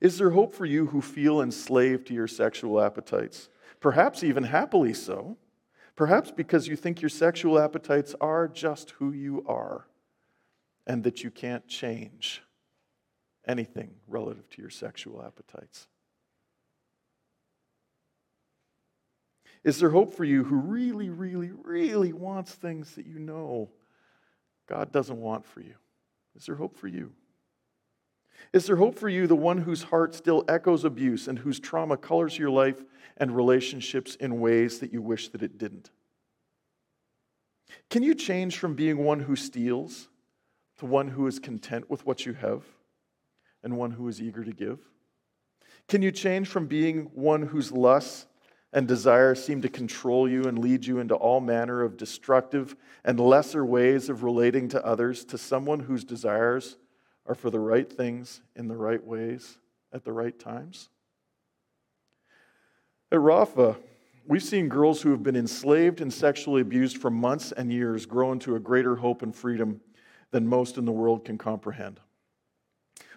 Is 0.00 0.18
there 0.18 0.30
hope 0.30 0.54
for 0.54 0.64
you 0.64 0.86
who 0.86 1.02
feel 1.02 1.42
enslaved 1.42 2.06
to 2.06 2.14
your 2.14 2.28
sexual 2.28 2.80
appetites, 2.80 3.48
perhaps 3.80 4.22
even 4.22 4.44
happily 4.44 4.94
so? 4.94 5.36
Perhaps 5.96 6.30
because 6.30 6.68
you 6.68 6.76
think 6.76 7.02
your 7.02 7.08
sexual 7.08 7.58
appetites 7.58 8.14
are 8.20 8.48
just 8.48 8.92
who 8.92 9.12
you 9.12 9.44
are 9.46 9.86
and 10.86 11.04
that 11.04 11.22
you 11.22 11.30
can't 11.30 11.66
change 11.68 12.42
anything 13.46 13.94
relative 14.08 14.48
to 14.50 14.62
your 14.62 14.70
sexual 14.70 15.22
appetites. 15.22 15.86
Is 19.64 19.78
there 19.78 19.90
hope 19.90 20.14
for 20.14 20.24
you 20.24 20.44
who 20.44 20.56
really, 20.56 21.08
really, 21.08 21.52
really 21.52 22.12
wants 22.12 22.52
things 22.52 22.94
that 22.96 23.06
you 23.06 23.18
know 23.18 23.70
God 24.68 24.90
doesn't 24.90 25.20
want 25.20 25.46
for 25.46 25.60
you? 25.60 25.74
Is 26.34 26.46
there 26.46 26.56
hope 26.56 26.76
for 26.76 26.88
you? 26.88 27.12
Is 28.52 28.66
there 28.66 28.76
hope 28.76 28.98
for 28.98 29.08
you, 29.08 29.26
the 29.26 29.34
one 29.34 29.58
whose 29.58 29.84
heart 29.84 30.14
still 30.14 30.44
echoes 30.48 30.84
abuse 30.84 31.28
and 31.28 31.38
whose 31.38 31.60
trauma 31.60 31.96
colors 31.96 32.38
your 32.38 32.50
life 32.50 32.82
and 33.16 33.34
relationships 33.34 34.14
in 34.16 34.40
ways 34.40 34.78
that 34.80 34.92
you 34.92 35.00
wish 35.00 35.28
that 35.28 35.42
it 35.42 35.58
didn't? 35.58 35.90
Can 37.88 38.02
you 38.02 38.14
change 38.14 38.58
from 38.58 38.74
being 38.74 38.98
one 38.98 39.20
who 39.20 39.36
steals 39.36 40.08
to 40.78 40.86
one 40.86 41.08
who 41.08 41.26
is 41.26 41.38
content 41.38 41.88
with 41.88 42.04
what 42.06 42.26
you 42.26 42.32
have 42.34 42.64
and 43.62 43.76
one 43.76 43.92
who 43.92 44.08
is 44.08 44.20
eager 44.20 44.44
to 44.44 44.52
give? 44.52 44.78
Can 45.88 46.02
you 46.02 46.10
change 46.10 46.48
from 46.48 46.66
being 46.66 47.10
one 47.14 47.42
whose 47.42 47.72
lusts 47.72 48.26
and 48.72 48.88
desires 48.88 49.44
seem 49.44 49.60
to 49.62 49.68
control 49.68 50.28
you 50.28 50.44
and 50.44 50.58
lead 50.58 50.86
you 50.86 50.98
into 50.98 51.14
all 51.14 51.40
manner 51.40 51.82
of 51.82 51.96
destructive 51.96 52.74
and 53.04 53.20
lesser 53.20 53.64
ways 53.64 54.08
of 54.08 54.22
relating 54.22 54.68
to 54.68 54.84
others 54.84 55.24
to 55.26 55.36
someone 55.36 55.80
whose 55.80 56.04
desires 56.04 56.76
are 57.26 57.34
for 57.34 57.50
the 57.50 57.60
right 57.60 57.90
things 57.90 58.40
in 58.56 58.68
the 58.68 58.76
right 58.76 59.04
ways 59.04 59.58
at 59.92 60.04
the 60.04 60.12
right 60.12 60.38
times? 60.38 60.88
At 63.10 63.18
Rapha, 63.18 63.76
we've 64.26 64.42
seen 64.42 64.68
girls 64.68 65.02
who 65.02 65.10
have 65.10 65.22
been 65.22 65.36
enslaved 65.36 66.00
and 66.00 66.12
sexually 66.12 66.62
abused 66.62 66.98
for 66.98 67.10
months 67.10 67.52
and 67.52 67.72
years 67.72 68.06
grow 68.06 68.32
into 68.32 68.56
a 68.56 68.60
greater 68.60 68.96
hope 68.96 69.22
and 69.22 69.34
freedom 69.34 69.80
than 70.30 70.46
most 70.46 70.78
in 70.78 70.84
the 70.84 70.92
world 70.92 71.24
can 71.24 71.38
comprehend. 71.38 72.00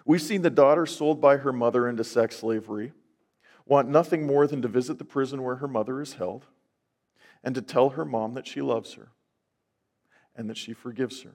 We've 0.04 0.22
seen 0.22 0.42
the 0.42 0.50
daughter 0.50 0.86
sold 0.86 1.20
by 1.20 1.38
her 1.38 1.52
mother 1.52 1.88
into 1.88 2.04
sex 2.04 2.36
slavery 2.36 2.92
want 3.66 3.88
nothing 3.88 4.26
more 4.26 4.46
than 4.46 4.62
to 4.62 4.68
visit 4.68 4.98
the 4.98 5.04
prison 5.04 5.42
where 5.42 5.56
her 5.56 5.66
mother 5.66 6.00
is 6.00 6.14
held 6.14 6.46
and 7.42 7.54
to 7.54 7.62
tell 7.62 7.90
her 7.90 8.04
mom 8.04 8.34
that 8.34 8.46
she 8.46 8.62
loves 8.62 8.94
her 8.94 9.08
and 10.36 10.48
that 10.48 10.56
she 10.56 10.72
forgives 10.72 11.22
her 11.22 11.34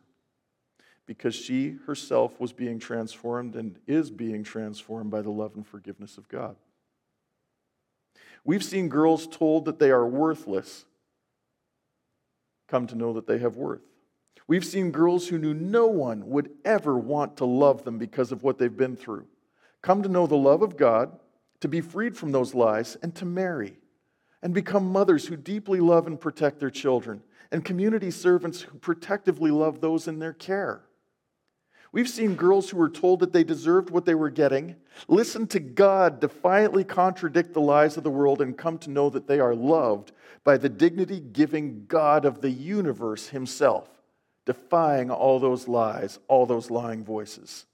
because 1.05 1.35
she 1.35 1.77
herself 1.85 2.39
was 2.39 2.53
being 2.53 2.79
transformed 2.79 3.55
and 3.55 3.77
is 3.87 4.09
being 4.09 4.43
transformed 4.43 5.11
by 5.11 5.21
the 5.21 5.29
love 5.29 5.55
and 5.55 5.65
forgiveness 5.65 6.17
of 6.17 6.27
God. 6.29 6.55
We've 8.43 8.63
seen 8.63 8.89
girls 8.89 9.27
told 9.27 9.65
that 9.65 9.79
they 9.79 9.91
are 9.91 10.05
worthless 10.05 10.85
come 12.67 12.87
to 12.87 12.95
know 12.95 13.13
that 13.13 13.27
they 13.27 13.39
have 13.39 13.57
worth. 13.57 13.81
We've 14.47 14.65
seen 14.65 14.91
girls 14.91 15.27
who 15.27 15.37
knew 15.37 15.53
no 15.53 15.87
one 15.87 16.29
would 16.29 16.49
ever 16.63 16.97
want 16.97 17.37
to 17.37 17.45
love 17.45 17.83
them 17.83 17.97
because 17.97 18.31
of 18.31 18.43
what 18.43 18.57
they've 18.57 18.75
been 18.75 18.95
through 18.95 19.27
come 19.81 20.03
to 20.03 20.09
know 20.09 20.27
the 20.27 20.35
love 20.35 20.61
of 20.61 20.77
God 20.77 21.17
to 21.61 21.67
be 21.67 21.81
freed 21.81 22.17
from 22.17 22.31
those 22.31 22.53
lies, 22.53 22.97
and 23.01 23.15
to 23.15 23.25
marry 23.25 23.77
and 24.41 24.53
become 24.53 24.91
mothers 24.91 25.27
who 25.27 25.37
deeply 25.37 25.79
love 25.79 26.07
and 26.07 26.19
protect 26.19 26.59
their 26.59 26.71
children, 26.71 27.21
and 27.51 27.63
community 27.63 28.09
servants 28.09 28.61
who 28.61 28.77
protectively 28.79 29.51
love 29.51 29.79
those 29.79 30.07
in 30.07 30.17
their 30.19 30.33
care. 30.33 30.81
We've 31.93 32.07
seen 32.07 32.35
girls 32.35 32.69
who 32.69 32.77
were 32.77 32.89
told 32.89 33.19
that 33.19 33.33
they 33.33 33.43
deserved 33.43 33.89
what 33.89 34.05
they 34.05 34.15
were 34.15 34.29
getting, 34.29 34.77
listen 35.09 35.45
to 35.47 35.59
God 35.59 36.21
defiantly 36.21 36.85
contradict 36.85 37.53
the 37.53 37.59
lies 37.61 37.97
of 37.97 38.03
the 38.03 38.09
world, 38.09 38.41
and 38.41 38.57
come 38.57 38.77
to 38.79 38.89
know 38.89 39.09
that 39.09 39.27
they 39.27 39.39
are 39.39 39.53
loved 39.53 40.13
by 40.43 40.57
the 40.57 40.69
dignity 40.69 41.19
giving 41.19 41.85
God 41.87 42.23
of 42.23 42.39
the 42.39 42.49
universe 42.49 43.27
Himself, 43.27 43.89
defying 44.45 45.11
all 45.11 45.39
those 45.39 45.67
lies, 45.67 46.17
all 46.29 46.45
those 46.45 46.71
lying 46.71 47.03
voices. 47.03 47.65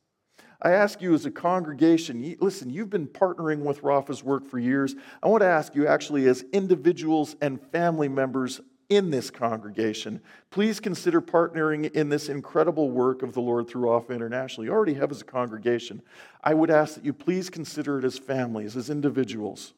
I 0.59 0.71
ask 0.71 1.03
you 1.03 1.13
as 1.13 1.27
a 1.27 1.31
congregation, 1.31 2.35
listen, 2.39 2.71
you've 2.71 2.89
been 2.89 3.05
partnering 3.05 3.59
with 3.59 3.83
Rapha's 3.83 4.23
work 4.23 4.47
for 4.47 4.57
years. 4.57 4.95
I 5.21 5.27
want 5.27 5.41
to 5.41 5.47
ask 5.47 5.75
you, 5.75 5.85
actually, 5.85 6.27
as 6.27 6.43
individuals 6.51 7.35
and 7.41 7.61
family 7.61 8.07
members 8.07 8.59
in 8.89 9.09
this 9.09 9.29
congregation, 9.29 10.21
please 10.49 10.79
consider 10.79 11.21
partnering 11.21 11.93
in 11.93 12.09
this 12.09 12.29
incredible 12.29 12.89
work 12.89 13.21
of 13.21 13.33
the 13.33 13.41
Lord 13.41 13.67
through 13.67 13.83
Rapha 13.83 14.15
International. 14.15 14.65
You 14.65 14.71
already 14.71 14.93
have 14.93 15.11
as 15.11 15.21
a 15.21 15.25
congregation. 15.25 16.01
I 16.43 16.53
would 16.53 16.71
ask 16.71 16.95
that 16.95 17.05
you 17.05 17.13
please 17.13 17.49
consider 17.49 17.99
it 17.99 18.05
as 18.05 18.17
families, 18.17 18.77
as 18.77 18.89
individuals. 18.89 19.73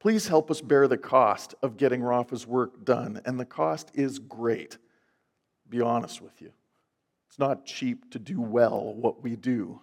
Please 0.00 0.28
help 0.28 0.50
us 0.50 0.60
bear 0.60 0.88
the 0.88 0.98
cost 0.98 1.54
of 1.62 1.76
getting 1.76 2.00
Rapha's 2.00 2.46
work 2.46 2.84
done, 2.84 3.20
and 3.24 3.38
the 3.38 3.44
cost 3.44 3.90
is 3.94 4.18
great. 4.18 4.78
Be 5.68 5.80
honest 5.80 6.20
with 6.20 6.40
you. 6.40 6.52
It's 7.28 7.38
not 7.38 7.66
cheap 7.66 8.10
to 8.12 8.18
do 8.18 8.40
well 8.40 8.94
what 8.94 9.22
we 9.22 9.36
do. 9.36 9.80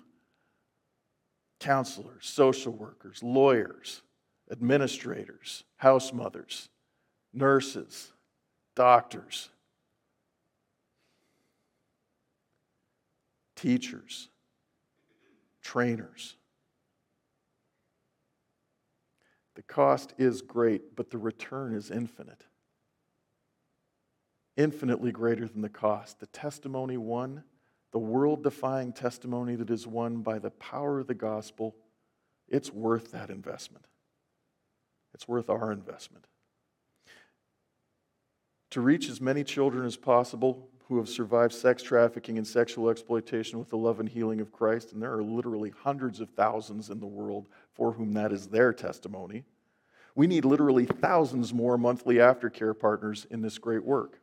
Counselors, 1.59 2.27
social 2.27 2.73
workers, 2.73 3.21
lawyers, 3.23 4.01
administrators, 4.51 5.63
house 5.77 6.11
mothers, 6.11 6.69
nurses, 7.35 8.11
doctors, 8.75 9.49
teachers, 13.55 14.29
trainers. 15.61 16.35
The 19.55 19.63
cost 19.63 20.13
is 20.17 20.41
great, 20.41 20.95
but 20.95 21.11
the 21.11 21.17
return 21.17 21.73
is 21.73 21.91
infinite 21.91 22.45
infinitely 24.57 25.11
greater 25.11 25.47
than 25.47 25.61
the 25.61 25.69
cost. 25.69 26.19
The 26.19 26.27
testimony 26.27 26.97
won, 26.97 27.43
the 27.91 27.99
world 27.99 28.43
defying 28.43 28.93
testimony 28.93 29.55
that 29.55 29.69
is 29.69 29.87
won 29.87 30.21
by 30.21 30.39
the 30.39 30.51
power 30.51 30.99
of 30.99 31.07
the 31.07 31.13
gospel, 31.13 31.75
it's 32.47 32.71
worth 32.71 33.11
that 33.11 33.29
investment. 33.29 33.85
It's 35.13 35.27
worth 35.27 35.49
our 35.49 35.71
investment. 35.71 36.25
To 38.75 38.81
reach 38.81 39.07
as 39.07 39.21
many 39.21 39.45
children 39.45 39.85
as 39.85 39.95
possible 39.95 40.67
who 40.89 40.97
have 40.97 41.07
survived 41.07 41.53
sex 41.53 41.81
trafficking 41.81 42.37
and 42.37 42.45
sexual 42.45 42.89
exploitation 42.89 43.57
with 43.57 43.69
the 43.69 43.77
love 43.77 44.01
and 44.01 44.09
healing 44.09 44.41
of 44.41 44.51
Christ, 44.51 44.91
and 44.91 45.01
there 45.01 45.13
are 45.13 45.23
literally 45.23 45.69
hundreds 45.69 46.19
of 46.19 46.29
thousands 46.31 46.89
in 46.89 46.99
the 46.99 47.05
world 47.07 47.47
for 47.71 47.93
whom 47.93 48.11
that 48.15 48.33
is 48.33 48.47
their 48.47 48.73
testimony. 48.73 49.45
We 50.13 50.27
need 50.27 50.43
literally 50.43 50.85
thousands 50.85 51.53
more 51.53 51.77
monthly 51.77 52.15
aftercare 52.15 52.77
partners 52.77 53.25
in 53.31 53.41
this 53.41 53.57
great 53.57 53.85
work. 53.85 54.19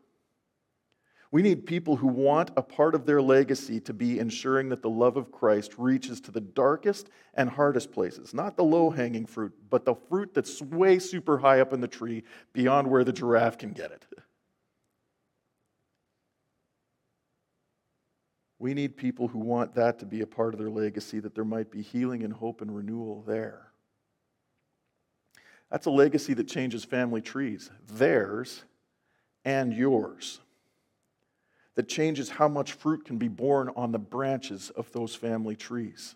We 1.31 1.41
need 1.41 1.65
people 1.65 1.97
who 1.97 2.09
want 2.09 2.51
a 2.55 2.63
part 2.63 2.95
of 2.95 3.07
their 3.07 3.23
legacy 3.23 3.81
to 3.81 3.95
be 3.95 4.19
ensuring 4.19 4.69
that 4.69 4.83
the 4.83 4.91
love 4.91 5.17
of 5.17 5.33
Christ 5.33 5.77
reaches 5.79 6.21
to 6.21 6.31
the 6.31 6.43
darkest 6.43 7.09
and 7.33 7.49
hardest 7.49 7.91
places. 7.91 8.35
Not 8.35 8.59
the 8.59 8.65
low 8.65 8.91
hanging 8.91 9.25
fruit, 9.25 9.55
but 9.71 9.87
the 9.87 9.95
fruit 9.95 10.35
that's 10.35 10.61
way 10.61 10.99
super 10.99 11.39
high 11.39 11.61
up 11.61 11.73
in 11.73 11.81
the 11.81 11.89
tree 11.89 12.25
beyond 12.53 12.91
where 12.91 13.03
the 13.03 13.15
giraffe 13.15 13.57
can 13.57 13.73
get 13.73 13.91
it. 13.93 14.05
We 18.63 18.75
need 18.75 18.97
people 18.97 19.27
who 19.27 19.41
want 19.41 19.75
that 19.75 19.99
to 19.99 20.07
be 20.07 20.21
a 20.21 20.27
part 20.27 20.55
of 20.55 20.61
their 20.61 20.71
legacy, 20.71 21.19
that 21.19 21.35
there 21.35 21.45
might 21.45 21.69
be 21.69 21.83
healing 21.83 22.23
and 22.23 22.33
hope 22.33 22.61
and 22.61 22.73
renewal 22.73 23.25
there. 23.27 23.73
That's 25.69 25.87
a 25.87 25.91
legacy 25.91 26.33
that 26.35 26.47
changes 26.47 26.85
family 26.85 27.21
trees, 27.21 27.71
theirs 27.89 28.63
and 29.45 29.73
yours 29.73 30.39
that 31.75 31.89
changes 31.89 32.29
how 32.29 32.47
much 32.47 32.75
fruit 32.75 33.05
can 33.05 33.19
be 33.19 33.27
borne 33.27 33.69
on 33.75 33.91
the 33.91 33.99
branches 33.99 34.71
of 34.71 34.93
those 34.93 35.17
family 35.17 35.57
trees. 35.57 36.15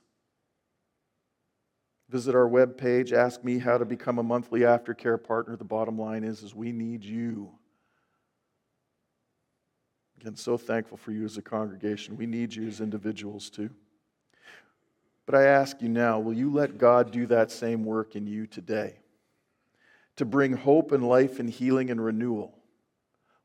Visit 2.08 2.36
our 2.36 2.48
webpage, 2.48 3.12
ask 3.12 3.42
me 3.42 3.58
how 3.58 3.76
to 3.76 3.84
become 3.84 4.20
a 4.20 4.22
monthly 4.22 4.60
aftercare 4.60 5.20
partner. 5.20 5.56
The 5.56 5.64
bottom 5.64 5.98
line 5.98 6.22
is, 6.22 6.44
is 6.44 6.54
we 6.54 6.70
need 6.70 7.02
you. 7.04 7.50
Again, 10.20 10.36
so 10.36 10.56
thankful 10.56 10.96
for 10.96 11.12
you 11.12 11.24
as 11.24 11.36
a 11.36 11.42
congregation. 11.42 12.16
We 12.16 12.26
need 12.26 12.54
you 12.54 12.66
as 12.66 12.80
individuals 12.80 13.50
too. 13.50 13.70
But 15.26 15.34
I 15.34 15.44
ask 15.44 15.82
you 15.82 15.88
now, 15.88 16.20
will 16.20 16.32
you 16.32 16.52
let 16.52 16.78
God 16.78 17.10
do 17.10 17.26
that 17.26 17.50
same 17.50 17.84
work 17.84 18.14
in 18.14 18.26
you 18.26 18.46
today? 18.46 18.98
To 20.16 20.24
bring 20.24 20.52
hope 20.52 20.92
and 20.92 21.06
life 21.06 21.38
and 21.40 21.50
healing 21.50 21.90
and 21.90 22.02
renewal. 22.02 22.54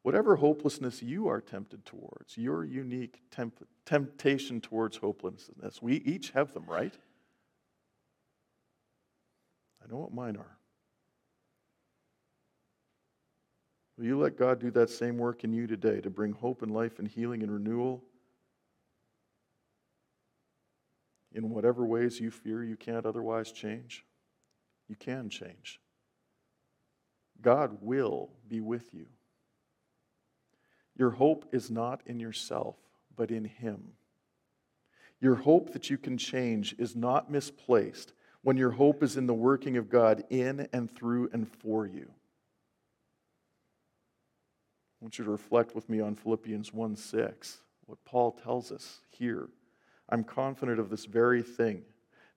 Whatever 0.04 0.38
hopelessness 0.38 1.04
you 1.04 1.28
are 1.28 1.42
tempted 1.42 1.86
towards, 1.86 2.38
your 2.38 2.64
unique 2.64 3.22
temp- 3.30 3.68
temptation 3.86 4.62
towards 4.62 4.98
hopelessness, 4.98 5.82
we 5.82 5.98
each 5.98 6.32
have 6.32 6.54
them, 6.54 6.66
right? 6.68 6.94
I 9.84 9.92
know 9.92 9.98
what 9.98 10.14
mine 10.14 10.38
are. 10.38 10.58
Will 14.02 14.08
you 14.08 14.18
let 14.20 14.36
God 14.36 14.60
do 14.60 14.72
that 14.72 14.90
same 14.90 15.20
work 15.20 15.44
in 15.44 15.54
you 15.54 15.68
today 15.68 16.02
to 16.02 16.10
bring 16.10 16.32
hope 16.32 16.64
and 16.64 16.72
life 16.72 16.98
and 16.98 17.08
healing 17.08 17.44
and 17.44 17.52
renewal 17.52 18.04
in 21.32 21.52
whatever 21.52 21.86
ways 21.86 22.20
you 22.20 22.32
fear 22.32 22.64
you 22.64 22.76
can't 22.76 23.06
otherwise 23.06 23.52
change? 23.52 24.04
You 24.90 24.96
can 24.96 25.30
change. 25.30 25.80
God 27.44 27.78
will 27.80 28.32
be 28.48 28.60
with 28.60 28.92
you. 28.92 29.06
Your 30.96 31.12
hope 31.12 31.46
is 31.52 31.70
not 31.70 32.02
in 32.08 32.20
yourself, 32.20 32.78
but 33.16 33.30
in 33.30 33.46
Him. 33.46 33.84
Your 35.20 35.36
hope 35.36 35.74
that 35.74 35.92
you 35.92 36.00
can 36.00 36.18
change 36.18 36.74
is 36.80 36.96
not 36.96 37.30
misplaced 37.30 38.14
when 38.42 38.58
your 38.58 38.72
hope 38.72 39.04
is 39.04 39.16
in 39.16 39.28
the 39.28 39.36
working 39.36 39.78
of 39.78 39.92
God 39.92 40.24
in 40.32 40.68
and 40.74 40.90
through 40.90 41.30
and 41.34 41.48
for 41.48 41.86
you. 41.86 42.12
I 45.02 45.06
want 45.06 45.18
you 45.18 45.26
to 45.26 45.32
reflect 45.32 45.74
with 45.74 45.90
me 45.90 46.00
on 46.00 46.14
Philippians 46.14 46.72
1 46.74 46.96
6, 46.96 47.62
what 47.88 47.98
Paul 48.06 48.34
tells 48.34 48.72
us 48.72 49.00
here. 49.10 49.50
I'm 50.08 50.24
confident 50.24 50.80
of 50.80 50.92
this 50.92 51.06
very 51.06 51.42
thing, 51.42 51.82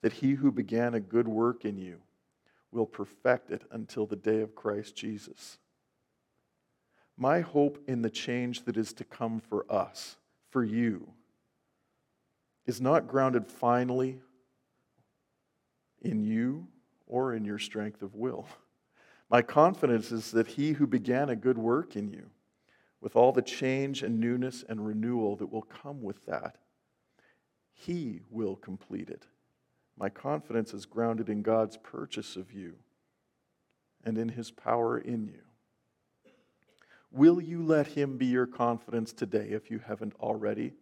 that 0.01 0.15
he 0.15 0.33
who 0.33 0.51
began 0.51 0.95
a 0.95 1.01
good 1.01 1.29
work 1.29 1.67
in 1.67 1.77
you 1.77 1.99
will 2.73 2.87
perfect 2.87 3.51
it 3.51 3.63
until 3.71 4.07
the 4.07 4.17
day 4.17 4.41
of 4.41 4.55
Christ 4.55 4.97
Jesus. 4.97 5.59
My 7.19 7.41
hope 7.41 7.79
in 7.87 8.01
the 8.01 8.11
change 8.11 8.65
that 8.65 8.79
is 8.79 8.95
to 8.95 9.05
come 9.05 9.41
for 9.41 9.71
us, 9.71 10.17
for 10.49 10.65
you, 10.65 11.09
is 12.65 12.81
not 12.81 13.07
grounded 13.07 13.47
finally 13.47 14.21
in 16.01 16.25
you 16.25 16.67
or 17.07 17.35
in 17.35 17.45
your 17.45 17.59
strength 17.59 18.01
of 18.01 18.15
will. 18.15 18.47
My 19.31 19.43
confidence 19.43 20.11
is 20.11 20.31
that 20.31 20.47
he 20.47 20.73
who 20.73 20.87
began 20.87 21.29
a 21.29 21.37
good 21.37 21.59
work 21.59 21.95
in 21.95 22.09
you, 22.09 22.31
with 23.05 23.17
all 23.17 23.33
the 23.33 23.43
change 23.43 24.03
and 24.03 24.19
newness 24.19 24.65
and 24.67 24.87
renewal 24.87 25.37
that 25.37 25.53
will 25.53 25.61
come 25.61 26.03
with 26.03 26.25
that, 26.25 26.57
he 27.71 28.23
will 28.31 28.57
complete 28.57 29.11
it. 29.11 29.27
My 29.95 30.09
confidence 30.09 30.73
is 30.73 30.87
grounded 30.87 31.29
in 31.29 31.43
God's 31.43 31.77
purchase 31.77 32.35
of 32.35 32.51
you 32.51 32.77
and 34.03 34.17
in 34.17 34.31
his 34.31 34.51
power 34.51 34.97
in 34.97 35.27
you. 35.27 35.43
Will 37.13 37.43
you 37.43 37.63
let 37.63 37.89
him 37.89 38.17
be 38.17 38.25
your 38.25 38.47
confidence 38.47 39.13
today 39.13 39.49
if 39.51 39.71
you 39.71 39.81
haven't 39.87 40.15
already, 40.19 40.73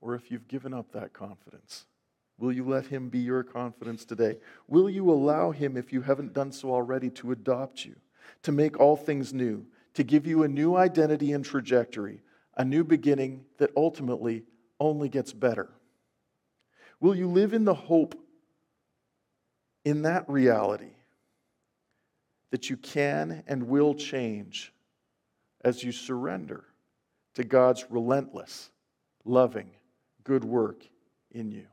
or 0.00 0.16
if 0.16 0.32
you've 0.32 0.48
given 0.48 0.74
up 0.74 0.90
that 0.90 1.12
confidence? 1.12 1.86
Will 2.36 2.52
you 2.52 2.64
let 2.64 2.86
him 2.86 3.08
be 3.10 3.20
your 3.20 3.44
confidence 3.44 4.04
today? 4.04 4.38
Will 4.66 4.90
you 4.90 5.08
allow 5.08 5.52
him, 5.52 5.76
if 5.76 5.92
you 5.92 6.02
haven't 6.02 6.32
done 6.32 6.50
so 6.50 6.74
already, 6.74 7.10
to 7.10 7.30
adopt 7.30 7.84
you, 7.84 7.94
to 8.42 8.50
make 8.50 8.80
all 8.80 8.96
things 8.96 9.32
new, 9.32 9.64
to 9.94 10.04
give 10.04 10.26
you 10.26 10.42
a 10.42 10.48
new 10.48 10.76
identity 10.76 11.32
and 11.32 11.44
trajectory, 11.44 12.22
a 12.56 12.64
new 12.64 12.84
beginning 12.84 13.44
that 13.58 13.70
ultimately 13.76 14.44
only 14.80 15.08
gets 15.08 15.32
better? 15.32 15.70
Will 17.00 17.14
you 17.14 17.28
live 17.28 17.52
in 17.52 17.64
the 17.64 17.74
hope 17.74 18.14
in 19.84 20.02
that 20.02 20.28
reality 20.28 20.92
that 22.50 22.70
you 22.70 22.76
can 22.76 23.42
and 23.46 23.68
will 23.68 23.94
change 23.94 24.72
as 25.62 25.82
you 25.82 25.92
surrender 25.92 26.64
to 27.34 27.44
God's 27.44 27.84
relentless, 27.90 28.70
loving, 29.24 29.70
good 30.22 30.44
work 30.44 30.86
in 31.32 31.50
you? 31.50 31.66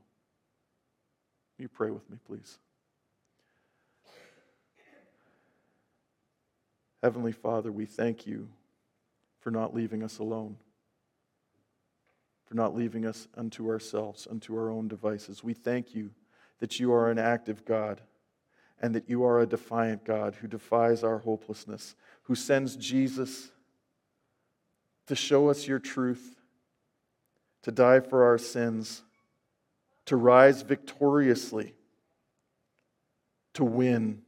you 1.61 1.69
pray 1.69 1.91
with 1.91 2.09
me, 2.09 2.17
please? 2.25 2.57
Heavenly 7.01 7.31
Father, 7.31 7.71
we 7.71 7.85
thank 7.85 8.27
you 8.27 8.49
for 9.39 9.51
not 9.51 9.73
leaving 9.73 10.03
us 10.03 10.19
alone, 10.19 10.57
for 12.45 12.55
not 12.55 12.75
leaving 12.75 13.05
us 13.05 13.27
unto 13.35 13.69
ourselves, 13.69 14.27
unto 14.29 14.55
our 14.55 14.69
own 14.69 14.87
devices. 14.87 15.43
We 15.43 15.53
thank 15.53 15.95
you 15.95 16.11
that 16.59 16.79
you 16.79 16.93
are 16.93 17.09
an 17.09 17.17
active 17.17 17.65
God 17.65 18.01
and 18.79 18.93
that 18.95 19.09
you 19.09 19.23
are 19.23 19.39
a 19.39 19.47
defiant 19.47 20.05
God 20.05 20.35
who 20.35 20.47
defies 20.47 21.03
our 21.03 21.19
hopelessness, 21.19 21.95
who 22.23 22.35
sends 22.35 22.75
Jesus 22.75 23.51
to 25.07 25.15
show 25.15 25.49
us 25.49 25.67
your 25.67 25.79
truth, 25.79 26.35
to 27.63 27.71
die 27.71 27.99
for 27.99 28.23
our 28.23 28.37
sins 28.37 29.03
to 30.05 30.15
rise 30.15 30.61
victoriously, 30.61 31.73
to 33.53 33.63
win, 33.63 34.21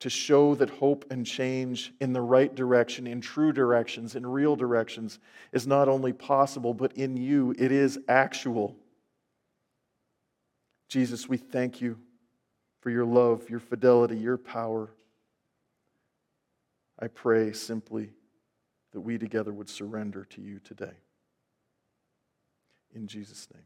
to 0.00 0.08
show 0.08 0.54
that 0.54 0.70
hope 0.70 1.04
and 1.10 1.26
change 1.26 1.92
in 2.00 2.12
the 2.12 2.20
right 2.20 2.54
direction, 2.54 3.06
in 3.06 3.20
true 3.20 3.52
directions, 3.52 4.14
in 4.14 4.24
real 4.24 4.54
directions, 4.54 5.18
is 5.52 5.66
not 5.66 5.88
only 5.88 6.12
possible, 6.12 6.72
but 6.72 6.92
in 6.92 7.16
you 7.16 7.54
it 7.58 7.72
is 7.72 7.98
actual. 8.08 8.76
Jesus, 10.88 11.28
we 11.28 11.36
thank 11.36 11.80
you 11.80 11.98
for 12.80 12.90
your 12.90 13.04
love, 13.04 13.50
your 13.50 13.60
fidelity, 13.60 14.16
your 14.16 14.38
power. 14.38 14.90
I 16.98 17.08
pray 17.08 17.52
simply 17.52 18.10
that 18.92 19.00
we 19.00 19.18
together 19.18 19.52
would 19.52 19.68
surrender 19.68 20.24
to 20.30 20.40
you 20.40 20.60
today. 20.60 20.96
In 22.94 23.06
Jesus' 23.06 23.48
name. 23.52 23.64